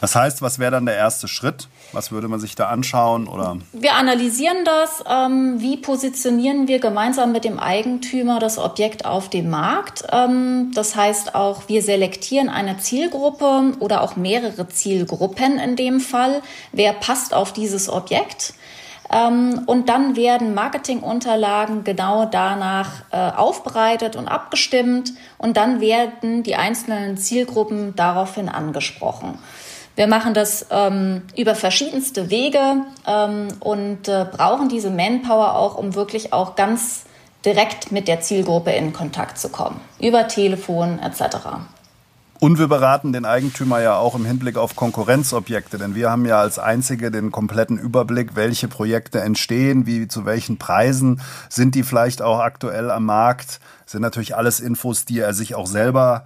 Das 0.01 0.15
heißt, 0.15 0.41
was 0.41 0.59
wäre 0.59 0.71
dann 0.71 0.85
der 0.85 0.95
erste 0.95 1.27
Schritt? 1.27 1.67
Was 1.91 2.11
würde 2.11 2.27
man 2.27 2.39
sich 2.39 2.55
da 2.55 2.67
anschauen? 2.67 3.27
Oder? 3.27 3.57
Wir 3.73 3.95
analysieren 3.95 4.63
das. 4.63 5.03
Ähm, 5.09 5.59
wie 5.59 5.77
positionieren 5.77 6.67
wir 6.67 6.79
gemeinsam 6.79 7.31
mit 7.31 7.43
dem 7.43 7.59
Eigentümer 7.59 8.39
das 8.39 8.57
Objekt 8.57 9.05
auf 9.05 9.29
dem 9.29 9.49
Markt? 9.49 10.03
Ähm, 10.11 10.71
das 10.73 10.95
heißt 10.95 11.35
auch, 11.35 11.63
wir 11.67 11.81
selektieren 11.81 12.49
eine 12.49 12.77
Zielgruppe 12.77 13.73
oder 13.79 14.01
auch 14.01 14.15
mehrere 14.15 14.69
Zielgruppen 14.69 15.59
in 15.59 15.75
dem 15.75 15.99
Fall. 15.99 16.41
Wer 16.71 16.93
passt 16.93 17.33
auf 17.33 17.51
dieses 17.51 17.89
Objekt? 17.89 18.53
Ähm, 19.11 19.63
und 19.65 19.89
dann 19.89 20.15
werden 20.15 20.53
Marketingunterlagen 20.53 21.83
genau 21.83 22.25
danach 22.25 23.01
äh, 23.11 23.17
aufbereitet 23.17 24.15
und 24.15 24.27
abgestimmt. 24.27 25.13
Und 25.37 25.57
dann 25.57 25.81
werden 25.81 26.43
die 26.43 26.55
einzelnen 26.55 27.17
Zielgruppen 27.17 27.95
daraufhin 27.95 28.49
angesprochen. 28.49 29.39
Wir 29.99 30.07
machen 30.07 30.33
das 30.33 30.65
ähm, 30.71 31.23
über 31.35 31.55
verschiedenste 31.55 32.29
Wege 32.29 32.85
ähm, 33.05 33.49
und 33.59 34.07
äh, 34.07 34.25
brauchen 34.31 34.69
diese 34.69 34.91
Manpower 34.91 35.55
auch, 35.55 35.75
um 35.75 35.93
wirklich 35.93 36.31
auch 36.31 36.55
ganz 36.55 37.03
direkt 37.43 37.91
mit 37.91 38.07
der 38.07 38.21
Zielgruppe 38.21 38.71
in 38.71 38.93
Kontakt 38.93 39.37
zu 39.37 39.49
kommen, 39.49 39.81
über 39.99 40.29
Telefon 40.29 40.99
etc. 40.99 41.39
Und 42.39 42.59
wir 42.59 42.69
beraten 42.69 43.11
den 43.11 43.25
Eigentümer 43.25 43.81
ja 43.81 43.97
auch 43.97 44.15
im 44.15 44.23
Hinblick 44.23 44.57
auf 44.57 44.77
Konkurrenzobjekte, 44.77 45.77
denn 45.77 45.95
wir 45.95 46.09
haben 46.09 46.25
ja 46.25 46.39
als 46.39 46.59
einzige 46.59 47.11
den 47.11 47.33
kompletten 47.33 47.77
Überblick, 47.77 48.37
welche 48.37 48.69
Projekte 48.69 49.19
entstehen, 49.19 49.85
wie 49.85 50.07
zu 50.07 50.23
welchen 50.23 50.57
Preisen 50.57 51.19
sind 51.49 51.75
die 51.75 51.83
vielleicht 51.83 52.21
auch 52.21 52.39
aktuell 52.39 52.89
am 52.89 53.03
Markt. 53.03 53.59
Das 53.83 53.91
sind 53.91 54.01
natürlich 54.01 54.37
alles 54.37 54.61
Infos, 54.61 55.03
die 55.03 55.19
er 55.19 55.33
sich 55.33 55.55
auch 55.55 55.67
selber 55.67 56.23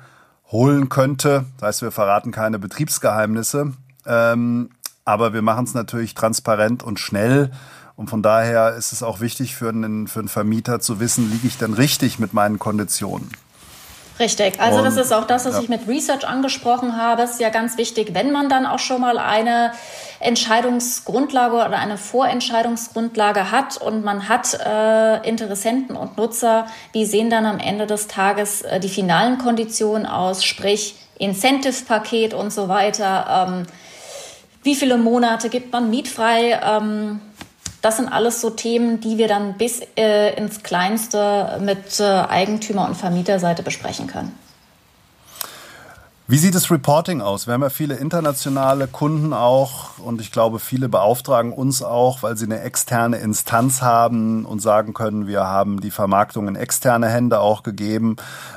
holen 0.54 0.88
könnte. 0.88 1.46
Das 1.58 1.68
heißt, 1.68 1.82
wir 1.82 1.92
verraten 1.92 2.32
keine 2.32 2.60
Betriebsgeheimnisse, 2.60 3.74
ähm, 4.06 4.70
aber 5.04 5.34
wir 5.34 5.42
machen 5.42 5.66
es 5.66 5.74
natürlich 5.74 6.14
transparent 6.14 6.84
und 6.84 7.00
schnell. 7.00 7.52
Und 7.96 8.10
von 8.10 8.24
daher 8.24 8.76
ist 8.76 8.94
es 8.94 9.04
auch 9.04 9.20
wichtig 9.20 9.56
für 9.56 9.70
einen, 9.70 10.08
für 10.08 10.20
einen 10.20 10.30
Vermieter 10.30 10.80
zu 10.80 11.00
wissen, 11.00 11.30
liege 11.30 11.48
ich 11.48 11.58
denn 11.58 11.74
richtig 11.74 12.20
mit 12.20 12.34
meinen 12.34 12.60
Konditionen. 12.60 13.30
Richtig, 14.20 14.60
also 14.60 14.80
und, 14.80 14.86
das 14.86 14.98
ist 14.98 15.12
auch 15.12 15.26
das, 15.26 15.46
was 15.46 15.56
ja. 15.56 15.62
ich 15.62 15.70
mit 15.70 15.88
Research 15.88 16.28
angesprochen 16.28 16.98
habe. 16.98 17.24
Es 17.24 17.32
ist 17.32 17.40
ja 17.40 17.50
ganz 17.50 17.78
wichtig, 17.78 18.14
wenn 18.14 18.32
man 18.32 18.48
dann 18.48 18.66
auch 18.68 18.78
schon 18.78 19.02
mal 19.02 19.18
eine 19.18 19.72
Entscheidungsgrundlage 20.20 21.56
oder 21.56 21.80
eine 21.80 21.98
Vorentscheidungsgrundlage 21.98 23.52
hat 23.52 23.78
und 23.78 24.04
man 24.04 24.30
hat 24.30 24.54
äh, 24.54 25.28
Interessenten 25.28 25.96
und 25.96 26.18
Nutzer, 26.18 26.68
wie 26.92 27.06
sehen 27.06 27.30
dann 27.32 27.46
am 27.46 27.60
Ende 27.60 27.88
des 27.88 28.08
Tages 28.08 28.62
äh, 28.62 28.80
die 28.80 28.90
finalen 28.90 29.40
Konditionen 29.40 30.06
aus, 30.06 30.46
sprich 30.46 30.96
Incentive-Paket 31.18 32.34
und 32.34 32.54
so 32.54 32.70
weiter. 32.70 33.48
Ähm, 33.48 33.64
wie 34.64 34.76
viele 34.76 34.98
Monate 34.98 35.50
gibt 35.50 35.74
man 35.74 35.90
mietfrei? 35.90 36.60
Ähm, 36.64 37.20
das 37.84 37.98
sind 37.98 38.08
alles 38.08 38.40
so 38.40 38.50
Themen, 38.50 39.02
die 39.02 39.18
wir 39.18 39.28
dann 39.28 39.58
bis 39.58 39.82
äh, 39.98 40.36
ins 40.36 40.64
Kleinste 40.64 41.60
mit 41.62 42.00
äh, 42.00 42.04
Eigentümer- 42.04 42.88
und 42.88 42.96
Vermieterseite 42.96 43.62
besprechen 43.62 44.08
können. 44.08 44.32
Wie 46.34 46.40
sieht 46.40 46.56
das 46.56 46.72
Reporting 46.72 47.22
aus? 47.22 47.46
Wir 47.46 47.54
haben 47.54 47.62
ja 47.62 47.70
viele 47.70 47.94
internationale 47.94 48.88
Kunden 48.88 49.34
auch 49.34 50.00
und 50.00 50.20
ich 50.20 50.32
glaube, 50.32 50.58
viele 50.58 50.90
beauftragen 50.90 51.54
uns 51.54 51.84
auch, 51.84 52.24
weil 52.24 52.38
sie 52.38 52.46
eine 52.46 52.62
externe 52.62 53.18
Instanz 53.18 53.84
haben 53.84 54.44
und 54.44 54.60
sagen 54.60 54.96
können, 54.96 55.28
wir 55.28 55.44
haben 55.44 55.80
die 55.80 55.92
Vermarktung 55.92 56.48
in 56.48 56.56
externe 56.56 57.08
Hände 57.08 57.40
auch 57.40 57.62
gegeben, 57.62 58.16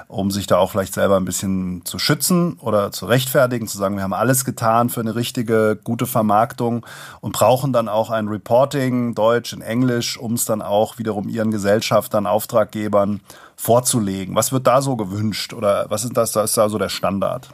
um 0.08 0.30
sich 0.30 0.46
da 0.46 0.56
auch 0.56 0.70
vielleicht 0.70 0.94
selber 0.94 1.18
ein 1.18 1.26
bisschen 1.26 1.84
zu 1.84 1.98
schützen 1.98 2.54
oder 2.62 2.92
zu 2.92 3.04
rechtfertigen, 3.04 3.68
zu 3.68 3.76
sagen, 3.76 3.96
wir 3.96 4.04
haben 4.04 4.14
alles 4.14 4.46
getan 4.46 4.88
für 4.88 5.00
eine 5.00 5.14
richtige, 5.14 5.78
gute 5.84 6.06
Vermarktung 6.06 6.86
und 7.20 7.32
brauchen 7.32 7.74
dann 7.74 7.90
auch 7.90 8.08
ein 8.08 8.28
Reporting, 8.28 9.14
Deutsch 9.14 9.52
und 9.52 9.60
Englisch, 9.60 10.16
um 10.16 10.32
es 10.32 10.46
dann 10.46 10.62
auch 10.62 10.96
wiederum 10.96 11.28
ihren 11.28 11.50
Gesellschaftern, 11.50 12.26
Auftraggebern 12.26 13.20
vorzulegen. 13.54 14.34
Was 14.34 14.50
wird 14.50 14.66
da 14.66 14.80
so 14.80 14.96
gewünscht 14.96 15.52
oder 15.52 15.84
was 15.90 16.04
ist 16.04 16.16
das, 16.16 16.32
das 16.32 16.52
ist 16.52 16.56
da 16.56 16.70
so 16.70 16.78
der 16.78 16.88
Standard? 16.88 17.50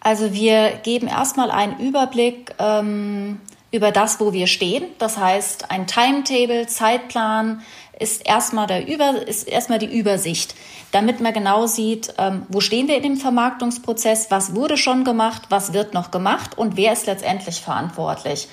Also 0.00 0.32
wir 0.32 0.70
geben 0.82 1.08
erstmal 1.08 1.50
einen 1.50 1.78
Überblick 1.78 2.54
ähm, 2.58 3.40
über 3.70 3.92
das, 3.92 4.18
wo 4.18 4.32
wir 4.32 4.46
stehen. 4.46 4.84
Das 4.98 5.18
heißt, 5.18 5.70
ein 5.70 5.86
Timetable, 5.86 6.66
Zeitplan 6.66 7.62
ist 7.98 8.26
erstmal, 8.26 8.66
der 8.66 8.88
Über, 8.88 9.26
ist 9.28 9.46
erstmal 9.46 9.78
die 9.78 9.98
Übersicht, 9.98 10.54
damit 10.90 11.20
man 11.20 11.34
genau 11.34 11.66
sieht, 11.66 12.14
ähm, 12.16 12.46
wo 12.48 12.60
stehen 12.60 12.88
wir 12.88 12.96
in 12.96 13.02
dem 13.02 13.16
Vermarktungsprozess, 13.18 14.30
was 14.30 14.54
wurde 14.54 14.78
schon 14.78 15.04
gemacht, 15.04 15.42
was 15.50 15.74
wird 15.74 15.92
noch 15.92 16.10
gemacht 16.10 16.56
und 16.56 16.78
wer 16.78 16.94
ist 16.94 17.06
letztendlich 17.06 17.60
verantwortlich. 17.60 18.48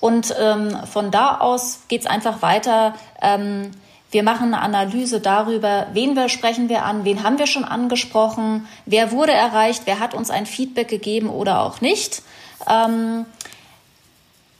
Und 0.00 0.34
ähm, 0.40 0.78
von 0.86 1.10
da 1.10 1.38
aus 1.38 1.80
geht 1.88 2.02
es 2.02 2.06
einfach 2.06 2.42
weiter. 2.42 2.94
Ähm, 3.20 3.72
wir 4.12 4.22
machen 4.22 4.54
eine 4.54 4.62
Analyse 4.62 5.20
darüber, 5.20 5.86
wen 5.94 6.14
wir 6.14 6.28
sprechen 6.28 6.68
wir 6.68 6.84
an, 6.84 7.04
wen 7.04 7.24
haben 7.24 7.38
wir 7.38 7.46
schon 7.46 7.64
angesprochen, 7.64 8.68
wer 8.86 9.10
wurde 9.10 9.32
erreicht, 9.32 9.82
wer 9.86 9.98
hat 10.00 10.14
uns 10.14 10.30
ein 10.30 10.46
Feedback 10.46 10.88
gegeben 10.88 11.28
oder 11.28 11.62
auch 11.62 11.80
nicht. 11.80 12.22
Ähm, 12.68 13.24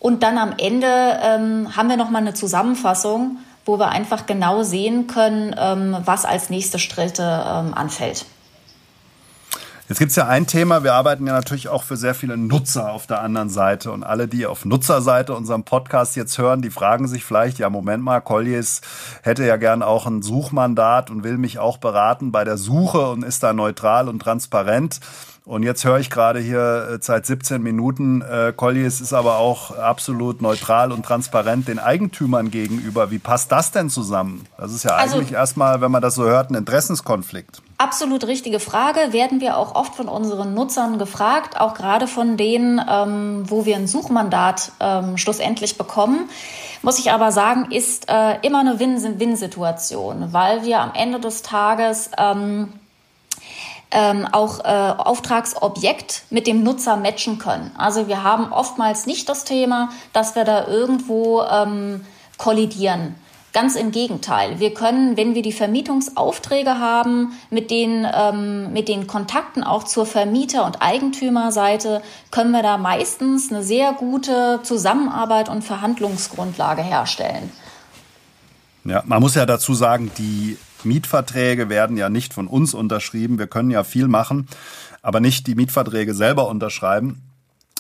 und 0.01 0.23
dann 0.23 0.39
am 0.39 0.55
Ende 0.59 1.21
ähm, 1.23 1.77
haben 1.77 1.89
wir 1.89 1.97
nochmal 1.97 2.23
eine 2.23 2.35
Zusammenfassung, 2.35 3.39
wo 3.65 3.79
wir 3.79 3.91
einfach 3.91 4.27
genau 4.27 4.63
sehen 4.63 5.07
können, 5.07 5.55
ähm, 5.57 5.97
was 6.05 6.25
als 6.25 6.51
nächste 6.51 6.81
Schritte 6.81 7.23
anfällt. 7.23 8.25
Jetzt 9.89 9.99
gibt 9.99 10.11
es 10.11 10.17
ja 10.17 10.29
ein 10.29 10.47
Thema, 10.47 10.85
wir 10.85 10.95
arbeiten 10.95 11.27
ja 11.27 11.33
natürlich 11.33 11.69
auch 11.69 11.83
für 11.83 11.97
sehr 11.97 12.15
viele 12.15 12.37
Nutzer 12.37 12.93
auf 12.93 13.07
der 13.07 13.21
anderen 13.21 13.51
Seite. 13.51 13.91
Und 13.91 14.05
alle, 14.05 14.29
die 14.29 14.47
auf 14.47 14.65
Nutzerseite 14.65 15.35
unseren 15.35 15.65
Podcast 15.65 16.15
jetzt 16.15 16.39
hören, 16.39 16.63
die 16.63 16.71
fragen 16.71 17.09
sich 17.09 17.25
vielleicht, 17.25 17.59
ja, 17.59 17.69
Moment 17.69 18.03
mal, 18.03 18.21
Colliers 18.21 18.81
hätte 19.23 19.45
ja 19.45 19.57
gern 19.57 19.83
auch 19.83 20.07
ein 20.07 20.23
Suchmandat 20.23 21.11
und 21.11 21.25
will 21.25 21.37
mich 21.37 21.59
auch 21.59 21.79
beraten 21.79 22.31
bei 22.31 22.45
der 22.45 22.59
Suche 22.59 23.11
und 23.11 23.25
ist 23.25 23.43
da 23.43 23.53
neutral 23.53 24.09
und 24.09 24.21
transparent. 24.21 25.01
Und 25.45 25.65
jetzt 25.65 25.85
höre 25.85 25.99
ich 25.99 26.09
gerade 26.09 26.39
hier 26.39 26.89
äh, 26.93 26.99
seit 27.01 27.27
17 27.27 27.61
Minuten, 27.61 28.23
äh, 28.23 28.53
Colliers 28.55 29.01
ist 29.01 29.13
aber 29.13 29.39
auch 29.39 29.77
absolut 29.77 30.41
neutral 30.41 30.93
und 30.93 31.05
transparent 31.05 31.67
den 31.67 31.81
Eigentümern 31.81 32.53
gegenüber. 32.53 33.11
Wie 33.11 33.19
passt 33.19 33.51
das 33.51 33.73
denn 33.73 33.91
zusammen? 33.91 34.47
Das 34.57 34.73
ist 34.73 34.85
ja 34.85 34.93
also, 34.93 35.17
eigentlich 35.17 35.33
erstmal, 35.33 35.81
wenn 35.81 35.91
man 35.91 36.01
das 36.01 36.15
so 36.15 36.23
hört, 36.25 36.51
ein 36.51 36.55
Interessenskonflikt. 36.55 37.61
Absolut 37.77 38.25
richtige 38.29 38.61
Frage. 38.61 39.13
Werden 39.13 39.41
wir 39.41 39.57
auch 39.57 39.75
oft 39.75 39.97
von 39.97 40.07
unseren 40.07 40.55
Nutzern 40.55 40.99
gefragt, 40.99 41.61
auch 41.61 41.75
gerade 41.75 42.07
von 42.07 42.37
denen, 42.37 42.81
ähm, 42.89 43.43
wo 43.49 43.65
wir 43.65 43.75
ein 43.75 43.89
Suchmandat 43.89 44.71
ähm, 44.79 45.17
schlussendlich 45.19 45.77
bekommen. 45.77 46.31
Muss 46.83 47.01
ich 47.01 47.11
aber 47.11 47.33
sagen, 47.33 47.73
ist 47.73 48.09
äh, 48.09 48.39
immer 48.43 48.61
eine 48.61 48.79
Win-Win-Situation, 48.79 50.33
weil 50.33 50.63
wir 50.63 50.81
am 50.81 50.93
Ende 50.95 51.19
des 51.19 51.43
Tages 51.43 52.11
ähm, 52.17 52.69
ähm, 53.93 54.27
auch 54.31 54.61
äh, 54.61 54.95
Auftragsobjekt 54.97 56.23
mit 56.31 56.47
dem 56.47 56.63
Nutzer 56.63 56.97
matchen 56.97 57.39
können. 57.39 57.71
Also 57.77 58.09
wir 58.09 58.23
haben 58.23 58.53
oftmals 58.53 59.07
nicht 59.07 59.29
das 59.29 59.45
Thema, 59.45 59.91
dass 60.13 60.35
wir 60.35 60.45
da 60.45 60.67
irgendwo 60.67 61.43
ähm, 61.43 62.05
kollidieren. 62.39 63.15
Ganz 63.53 63.77
im 63.77 63.91
Gegenteil. 63.91 64.61
Wir 64.61 64.73
können, 64.73 65.19
wenn 65.19 65.35
wir 65.35 65.43
die 65.43 65.53
Vermietungsaufträge 65.53 66.79
haben, 66.79 67.39
mit 67.51 67.71
den, 67.71 68.07
ähm, 68.11 68.73
mit 68.73 68.89
den 68.89 69.07
Kontakten 69.07 69.63
auch 69.63 69.85
zur 69.85 70.07
Vermieter- 70.07 70.65
und 70.65 70.81
Eigentümerseite, 70.81 72.01
können 72.31 72.53
wir 72.53 72.63
da 72.63 72.79
meistens 72.79 73.53
eine 73.53 73.63
sehr 73.63 73.93
gute 73.93 74.61
Zusammenarbeit 74.63 75.51
und 75.51 75.63
Verhandlungsgrundlage 75.63 76.81
herstellen. 76.81 77.53
Ja, 78.85 79.03
man 79.07 79.21
muss 79.21 79.35
ja 79.35 79.47
dazu 79.47 79.75
sagen, 79.75 80.11
die 80.19 80.59
Mietverträge 80.85 81.69
werden 81.69 81.97
ja 81.97 82.09
nicht 82.09 82.35
von 82.35 82.49
uns 82.49 82.75
unterschrieben. 82.75 83.39
Wir 83.39 83.47
können 83.47 83.71
ja 83.71 83.85
viel 83.85 84.09
machen, 84.09 84.49
aber 85.03 85.21
nicht 85.21 85.47
die 85.47 85.55
Mietverträge 85.55 86.15
selber 86.15 86.49
unterschreiben. 86.49 87.23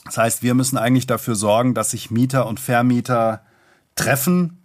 Das 0.05 0.19
heißt, 0.19 0.43
wir 0.43 0.55
müssen 0.55 0.79
eigentlich 0.79 1.07
dafür 1.07 1.35
sorgen, 1.35 1.75
dass 1.75 1.91
sich 1.91 2.11
Mieter 2.11 2.47
und 2.47 2.61
Vermieter 2.61 3.43
treffen 3.95 4.59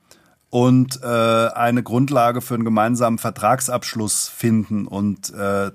und 0.49 1.01
äh, 1.03 1.07
eine 1.07 1.83
Grundlage 1.83 2.41
für 2.41 2.55
einen 2.55 2.65
gemeinsamen 2.65 3.17
Vertragsabschluss 3.17 4.29
finden. 4.29 4.87
Und 4.87 5.33
äh, 5.33 5.71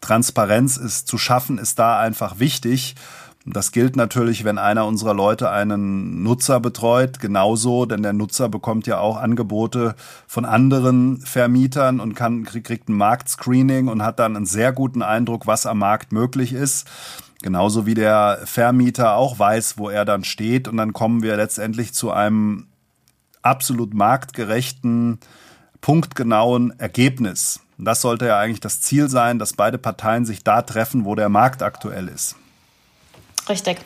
Transparenz 0.00 0.76
ist 0.76 1.08
zu 1.08 1.18
schaffen, 1.18 1.58
ist 1.58 1.78
da 1.78 1.98
einfach 1.98 2.38
wichtig. 2.38 2.96
Das 3.50 3.72
gilt 3.72 3.96
natürlich, 3.96 4.44
wenn 4.44 4.58
einer 4.58 4.84
unserer 4.86 5.14
Leute 5.14 5.50
einen 5.50 6.22
Nutzer 6.22 6.60
betreut, 6.60 7.18
genauso, 7.18 7.86
denn 7.86 8.02
der 8.02 8.12
Nutzer 8.12 8.48
bekommt 8.48 8.86
ja 8.86 8.98
auch 8.98 9.16
Angebote 9.16 9.94
von 10.26 10.44
anderen 10.44 11.20
Vermietern 11.20 11.98
und 11.98 12.14
kann, 12.14 12.44
kriegt 12.44 12.88
ein 12.88 12.94
Marktscreening 12.94 13.88
und 13.88 14.02
hat 14.02 14.18
dann 14.18 14.36
einen 14.36 14.46
sehr 14.46 14.72
guten 14.72 15.02
Eindruck, 15.02 15.46
was 15.46 15.64
am 15.64 15.78
Markt 15.78 16.12
möglich 16.12 16.52
ist. 16.52 16.88
Genauso 17.40 17.86
wie 17.86 17.94
der 17.94 18.40
Vermieter 18.44 19.14
auch 19.14 19.38
weiß, 19.38 19.78
wo 19.78 19.88
er 19.88 20.04
dann 20.04 20.24
steht. 20.24 20.68
Und 20.68 20.76
dann 20.76 20.92
kommen 20.92 21.22
wir 21.22 21.36
letztendlich 21.36 21.94
zu 21.94 22.10
einem 22.10 22.66
absolut 23.42 23.94
marktgerechten, 23.94 25.20
punktgenauen 25.80 26.78
Ergebnis. 26.78 27.60
Und 27.78 27.84
das 27.84 28.02
sollte 28.02 28.26
ja 28.26 28.38
eigentlich 28.38 28.60
das 28.60 28.80
Ziel 28.80 29.08
sein, 29.08 29.38
dass 29.38 29.52
beide 29.54 29.78
Parteien 29.78 30.26
sich 30.26 30.42
da 30.42 30.62
treffen, 30.62 31.04
wo 31.04 31.14
der 31.14 31.28
Markt 31.28 31.62
aktuell 31.62 32.08
ist. 32.08 32.36
Richtig. 33.48 33.78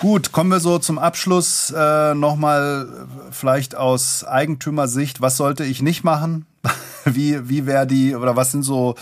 Gut, 0.00 0.32
kommen 0.32 0.50
wir 0.50 0.60
so 0.60 0.78
zum 0.78 0.98
Abschluss 0.98 1.74
äh, 1.76 2.14
nochmal 2.14 2.88
vielleicht 3.30 3.74
aus 3.74 4.24
Eigentümersicht. 4.24 5.20
Was 5.20 5.36
sollte 5.36 5.64
ich 5.64 5.82
nicht 5.82 6.04
machen? 6.04 6.46
wie 7.04 7.48
wie 7.50 7.66
wäre 7.66 7.86
die 7.86 8.14
oder 8.14 8.34
was 8.34 8.50
sind 8.50 8.62
so 8.62 8.94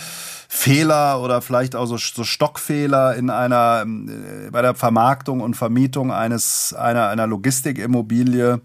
Fehler 0.48 1.20
oder 1.20 1.40
vielleicht 1.40 1.77
auch 1.77 1.87
so, 1.87 1.98
so 1.98 2.24
Stockfehler 2.24 3.14
in 3.14 3.31
einer 3.31 3.85
äh, 3.87 4.51
bei 4.51 4.61
der 4.61 4.74
Vermarktung 4.74 5.40
und 5.40 5.55
Vermietung 5.55 6.12
eines 6.12 6.74
einer 6.74 7.09
einer 7.09 7.29
Logistikimmobilie? 7.29 8.61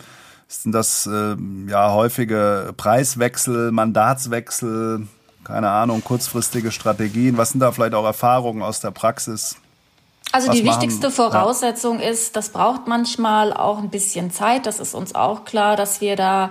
Sind 0.47 0.71
das 0.71 1.05
äh, 1.05 1.35
ja 1.67 1.91
häufige 1.91 2.73
Preiswechsel, 2.75 3.71
Mandatswechsel, 3.71 5.07
keine 5.43 5.69
Ahnung, 5.69 6.03
kurzfristige 6.03 6.71
Strategien? 6.71 7.37
Was 7.37 7.51
sind 7.51 7.59
da 7.59 7.71
vielleicht 7.71 7.93
auch 7.93 8.05
Erfahrungen 8.05 8.63
aus 8.63 8.79
der 8.79 8.91
Praxis? 8.91 9.57
Also 10.33 10.51
die 10.51 10.65
wichtigste 10.65 11.11
Voraussetzung 11.11 11.99
ja. 11.99 12.09
ist, 12.09 12.35
das 12.35 12.49
braucht 12.49 12.87
manchmal 12.87 13.53
auch 13.53 13.77
ein 13.77 13.91
bisschen 13.91 14.31
Zeit. 14.31 14.65
Das 14.65 14.79
ist 14.79 14.95
uns 14.95 15.13
auch 15.13 15.45
klar, 15.45 15.75
dass 15.75 16.01
wir 16.01 16.15
da 16.15 16.49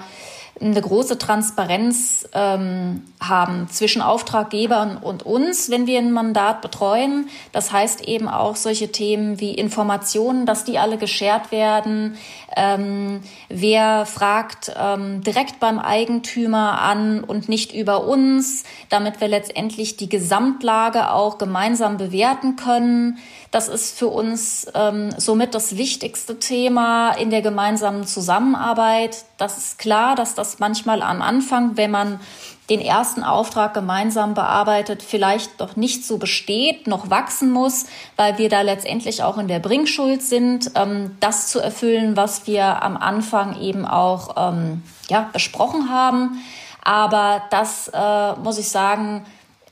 eine 0.61 0.81
große 0.81 1.19
Transparenz 1.19 2.29
ähm, 2.33 3.03
haben 3.21 3.69
zwischen 3.71 4.01
Auftraggebern 4.01 4.99
und 4.99 5.25
uns, 5.25 5.69
wenn 5.69 5.89
wir 5.89 5.99
ein 5.99 6.13
Mandat 6.13 6.61
betreuen. 6.63 7.29
Das 7.51 7.73
heißt 7.73 8.03
eben 8.03 8.29
auch 8.29 8.55
solche 8.55 8.93
Themen 8.93 9.41
wie 9.41 9.53
Informationen, 9.53 10.47
dass 10.47 10.63
die 10.63 10.79
alle 10.79 10.97
geshared 10.97 11.51
werden. 11.51 12.17
Ähm, 12.57 13.21
wer 13.49 14.07
fragt 14.07 14.73
ähm, 14.77 15.23
direkt 15.23 15.61
beim 15.61 15.79
Eigentümer 15.79 16.81
an 16.81 17.25
und 17.25 17.49
nicht 17.49 17.75
über 17.75 18.05
uns, 18.05 18.65
damit 18.89 19.21
wir 19.21 19.29
letztendlich 19.29 19.97
die 19.97 20.09
Gesamtlage 20.09 21.11
auch 21.11 21.39
gemeinsam 21.39 21.97
bewerten 21.97 22.57
können. 22.57 23.19
Das 23.51 23.69
ist 23.69 23.99
für 23.99 24.09
uns 24.09 24.67
ähm, 24.75 25.11
somit 25.17 25.55
das 25.55 25.77
wichtigste 25.77 26.39
Thema 26.39 27.13
in 27.13 27.31
der 27.31 27.43
gemeinsamen 27.43 28.07
Zusammenarbeit. 28.07 29.25
Das 29.39 29.59
ist 29.59 29.79
klar, 29.79 30.15
dass 30.15 30.35
das 30.35 30.59
manchmal 30.59 31.03
am 31.03 31.21
Anfang, 31.21 31.77
wenn 31.77 31.91
man 31.91 32.21
den 32.71 32.81
ersten 32.81 33.25
Auftrag 33.25 33.75
gemeinsam 33.75 34.35
bearbeitet, 34.35 35.03
vielleicht 35.03 35.61
doch 35.61 35.77
nicht 35.77 36.07
so 36.07 36.19
besteht, 36.19 36.87
noch 36.87 37.11
wachsen 37.11 37.51
muss, 37.51 37.87
weil 38.17 38.39
wir 38.39 38.49
da 38.49 38.63
letztendlich 38.63 39.23
auch 39.23 39.37
in 39.37 39.49
der 39.49 39.59
Bringschuld 39.59 40.23
sind, 40.23 40.71
ähm, 40.77 41.17
das 41.21 41.49
zu 41.49 41.61
erfüllen, 41.61 42.17
was 42.17 42.47
wir 42.47 42.83
am 42.83 42.97
Anfang 42.97 43.61
eben 43.61 43.85
auch 43.85 44.37
ähm, 44.37 44.83
ja, 45.09 45.29
besprochen 45.33 45.91
haben. 45.91 46.43
Aber 46.85 47.43
das 47.51 47.91
äh, 47.93 48.33
muss 48.37 48.59
ich 48.59 48.69
sagen, 48.69 49.25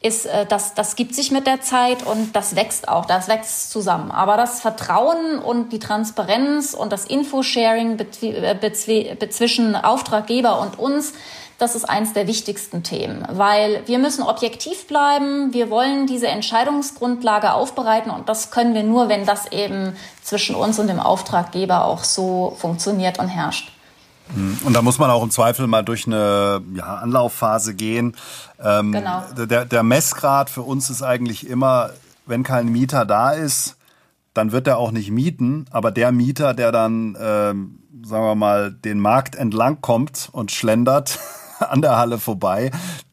ist, 0.02 0.26
äh, 0.26 0.46
das, 0.46 0.74
das 0.74 0.96
gibt 0.96 1.14
sich 1.14 1.30
mit 1.30 1.46
der 1.46 1.60
Zeit 1.60 2.04
und 2.04 2.34
das 2.34 2.56
wächst 2.56 2.88
auch, 2.88 3.04
das 3.04 3.28
wächst 3.28 3.70
zusammen. 3.70 4.10
Aber 4.10 4.36
das 4.36 4.60
Vertrauen 4.60 5.38
und 5.38 5.72
die 5.72 5.78
Transparenz 5.78 6.74
und 6.74 6.92
das 6.92 7.04
Infosharing 7.04 7.98
äh, 7.98 8.72
zwischen 9.30 9.76
Auftraggeber 9.76 10.60
und 10.60 10.78
uns, 10.78 11.12
das 11.60 11.74
ist 11.74 11.84
eins 11.84 12.14
der 12.14 12.26
wichtigsten 12.26 12.82
Themen, 12.82 13.22
weil 13.30 13.82
wir 13.84 13.98
müssen 13.98 14.22
objektiv 14.22 14.86
bleiben. 14.86 15.52
Wir 15.52 15.68
wollen 15.68 16.06
diese 16.06 16.26
Entscheidungsgrundlage 16.26 17.52
aufbereiten 17.52 18.10
und 18.10 18.30
das 18.30 18.50
können 18.50 18.74
wir 18.74 18.82
nur, 18.82 19.10
wenn 19.10 19.26
das 19.26 19.52
eben 19.52 19.92
zwischen 20.22 20.54
uns 20.54 20.78
und 20.78 20.86
dem 20.86 20.98
Auftraggeber 20.98 21.84
auch 21.84 22.02
so 22.02 22.56
funktioniert 22.58 23.18
und 23.18 23.28
herrscht. 23.28 23.70
Mhm. 24.34 24.58
Und 24.64 24.74
da 24.74 24.80
muss 24.80 24.98
man 24.98 25.10
auch 25.10 25.22
im 25.22 25.30
Zweifel 25.30 25.66
mal 25.66 25.82
durch 25.82 26.06
eine 26.06 26.62
ja, 26.72 26.94
Anlaufphase 26.96 27.74
gehen. 27.74 28.16
Ähm, 28.62 28.92
genau. 28.92 29.22
Der, 29.36 29.66
der 29.66 29.82
Messgrad 29.82 30.48
für 30.48 30.62
uns 30.62 30.88
ist 30.88 31.02
eigentlich 31.02 31.46
immer, 31.46 31.90
wenn 32.24 32.42
kein 32.42 32.68
Mieter 32.68 33.04
da 33.04 33.32
ist, 33.32 33.76
dann 34.32 34.52
wird 34.52 34.66
er 34.66 34.78
auch 34.78 34.92
nicht 34.92 35.10
mieten. 35.10 35.66
Aber 35.70 35.90
der 35.90 36.10
Mieter, 36.10 36.54
der 36.54 36.72
dann, 36.72 37.18
ähm, 37.20 37.80
sagen 38.02 38.24
wir 38.24 38.34
mal, 38.34 38.70
den 38.72 38.98
Markt 38.98 39.34
entlang 39.34 39.82
kommt 39.82 40.30
und 40.32 40.52
schlendert 40.52 41.18
an 41.68 41.82
der 41.82 41.96
Halle 41.96 42.18
vorbei, 42.18 42.70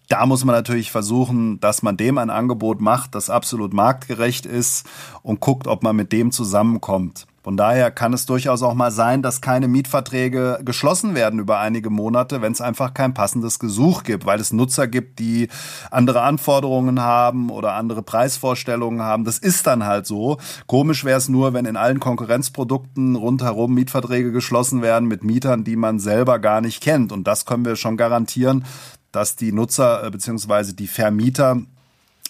da 0.10 0.26
muss 0.26 0.46
man 0.46 0.56
natürlich 0.56 0.92
versuchen, 0.92 1.60
dass 1.60 1.84
man 1.84 1.98
dem 1.98 2.18
ein 2.18 2.30
Angebot 2.30 2.80
macht, 2.80 3.14
das 3.16 3.30
absolut 3.30 3.74
marktgerecht 3.74 4.46
ist 4.46 4.86
und 5.22 5.42
guckt, 5.42 5.68
ob 5.68 5.84
man 5.84 5.96
mit 5.96 6.12
dem 6.12 6.32
zusammenkommt. 6.32 7.28
Von 7.48 7.56
daher 7.56 7.92
kann 7.92 8.12
es 8.12 8.26
durchaus 8.26 8.62
auch 8.62 8.74
mal 8.74 8.92
sein, 8.92 9.22
dass 9.22 9.40
keine 9.40 9.70
Mietverträge 9.70 10.60
geschlossen 10.66 11.16
werden 11.16 11.40
über 11.40 11.60
einige 11.60 11.90
Monate, 11.90 12.42
wenn 12.42 12.52
es 12.52 12.60
einfach 12.60 12.94
kein 12.94 13.14
passendes 13.14 13.58
Gesuch 13.58 14.04
gibt, 14.04 14.26
weil 14.26 14.42
es 14.42 14.52
Nutzer 14.52 14.86
gibt, 14.86 15.20
die 15.20 15.48
andere 15.90 16.24
Anforderungen 16.24 17.00
haben 17.00 17.50
oder 17.50 17.76
andere 17.76 18.04
Preisvorstellungen 18.04 19.02
haben. 19.02 19.24
Das 19.24 19.38
ist 19.38 19.66
dann 19.66 19.86
halt 19.86 20.06
so. 20.06 20.40
Komisch 20.66 21.06
wäre 21.06 21.20
es 21.20 21.30
nur, 21.30 21.54
wenn 21.54 21.64
in 21.64 21.78
allen 21.78 22.02
Konkurrenzprodukten 22.02 23.16
rundherum 23.16 23.74
Mietverträge 23.74 24.34
geschlossen 24.34 24.82
werden 24.82 25.08
mit 25.08 25.24
Mietern, 25.24 25.64
die 25.64 25.78
man 25.78 26.00
selber 26.00 26.40
gar 26.40 26.60
nicht 26.60 26.84
kennt. 26.84 27.14
Und 27.14 27.28
das 27.28 27.46
können 27.46 27.64
wir 27.64 27.78
schon 27.78 27.96
garantieren, 27.96 28.66
dass 29.14 29.38
die 29.38 29.54
Nutzer 29.54 30.04
äh, 30.04 30.12
bzw. 30.12 30.74
die 30.74 30.88
Vermieter 30.88 31.62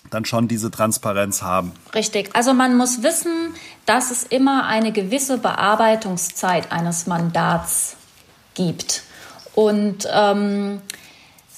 dann 0.09 0.25
schon 0.25 0.47
diese 0.47 0.71
Transparenz 0.71 1.41
haben. 1.41 1.71
Richtig. 1.93 2.29
Also 2.33 2.53
man 2.53 2.75
muss 2.77 3.03
wissen, 3.03 3.53
dass 3.85 4.11
es 4.11 4.23
immer 4.23 4.65
eine 4.65 4.91
gewisse 4.91 5.37
Bearbeitungszeit 5.37 6.71
eines 6.71 7.07
Mandats 7.07 7.95
gibt. 8.53 9.03
Und 9.55 10.07
ähm, 10.11 10.81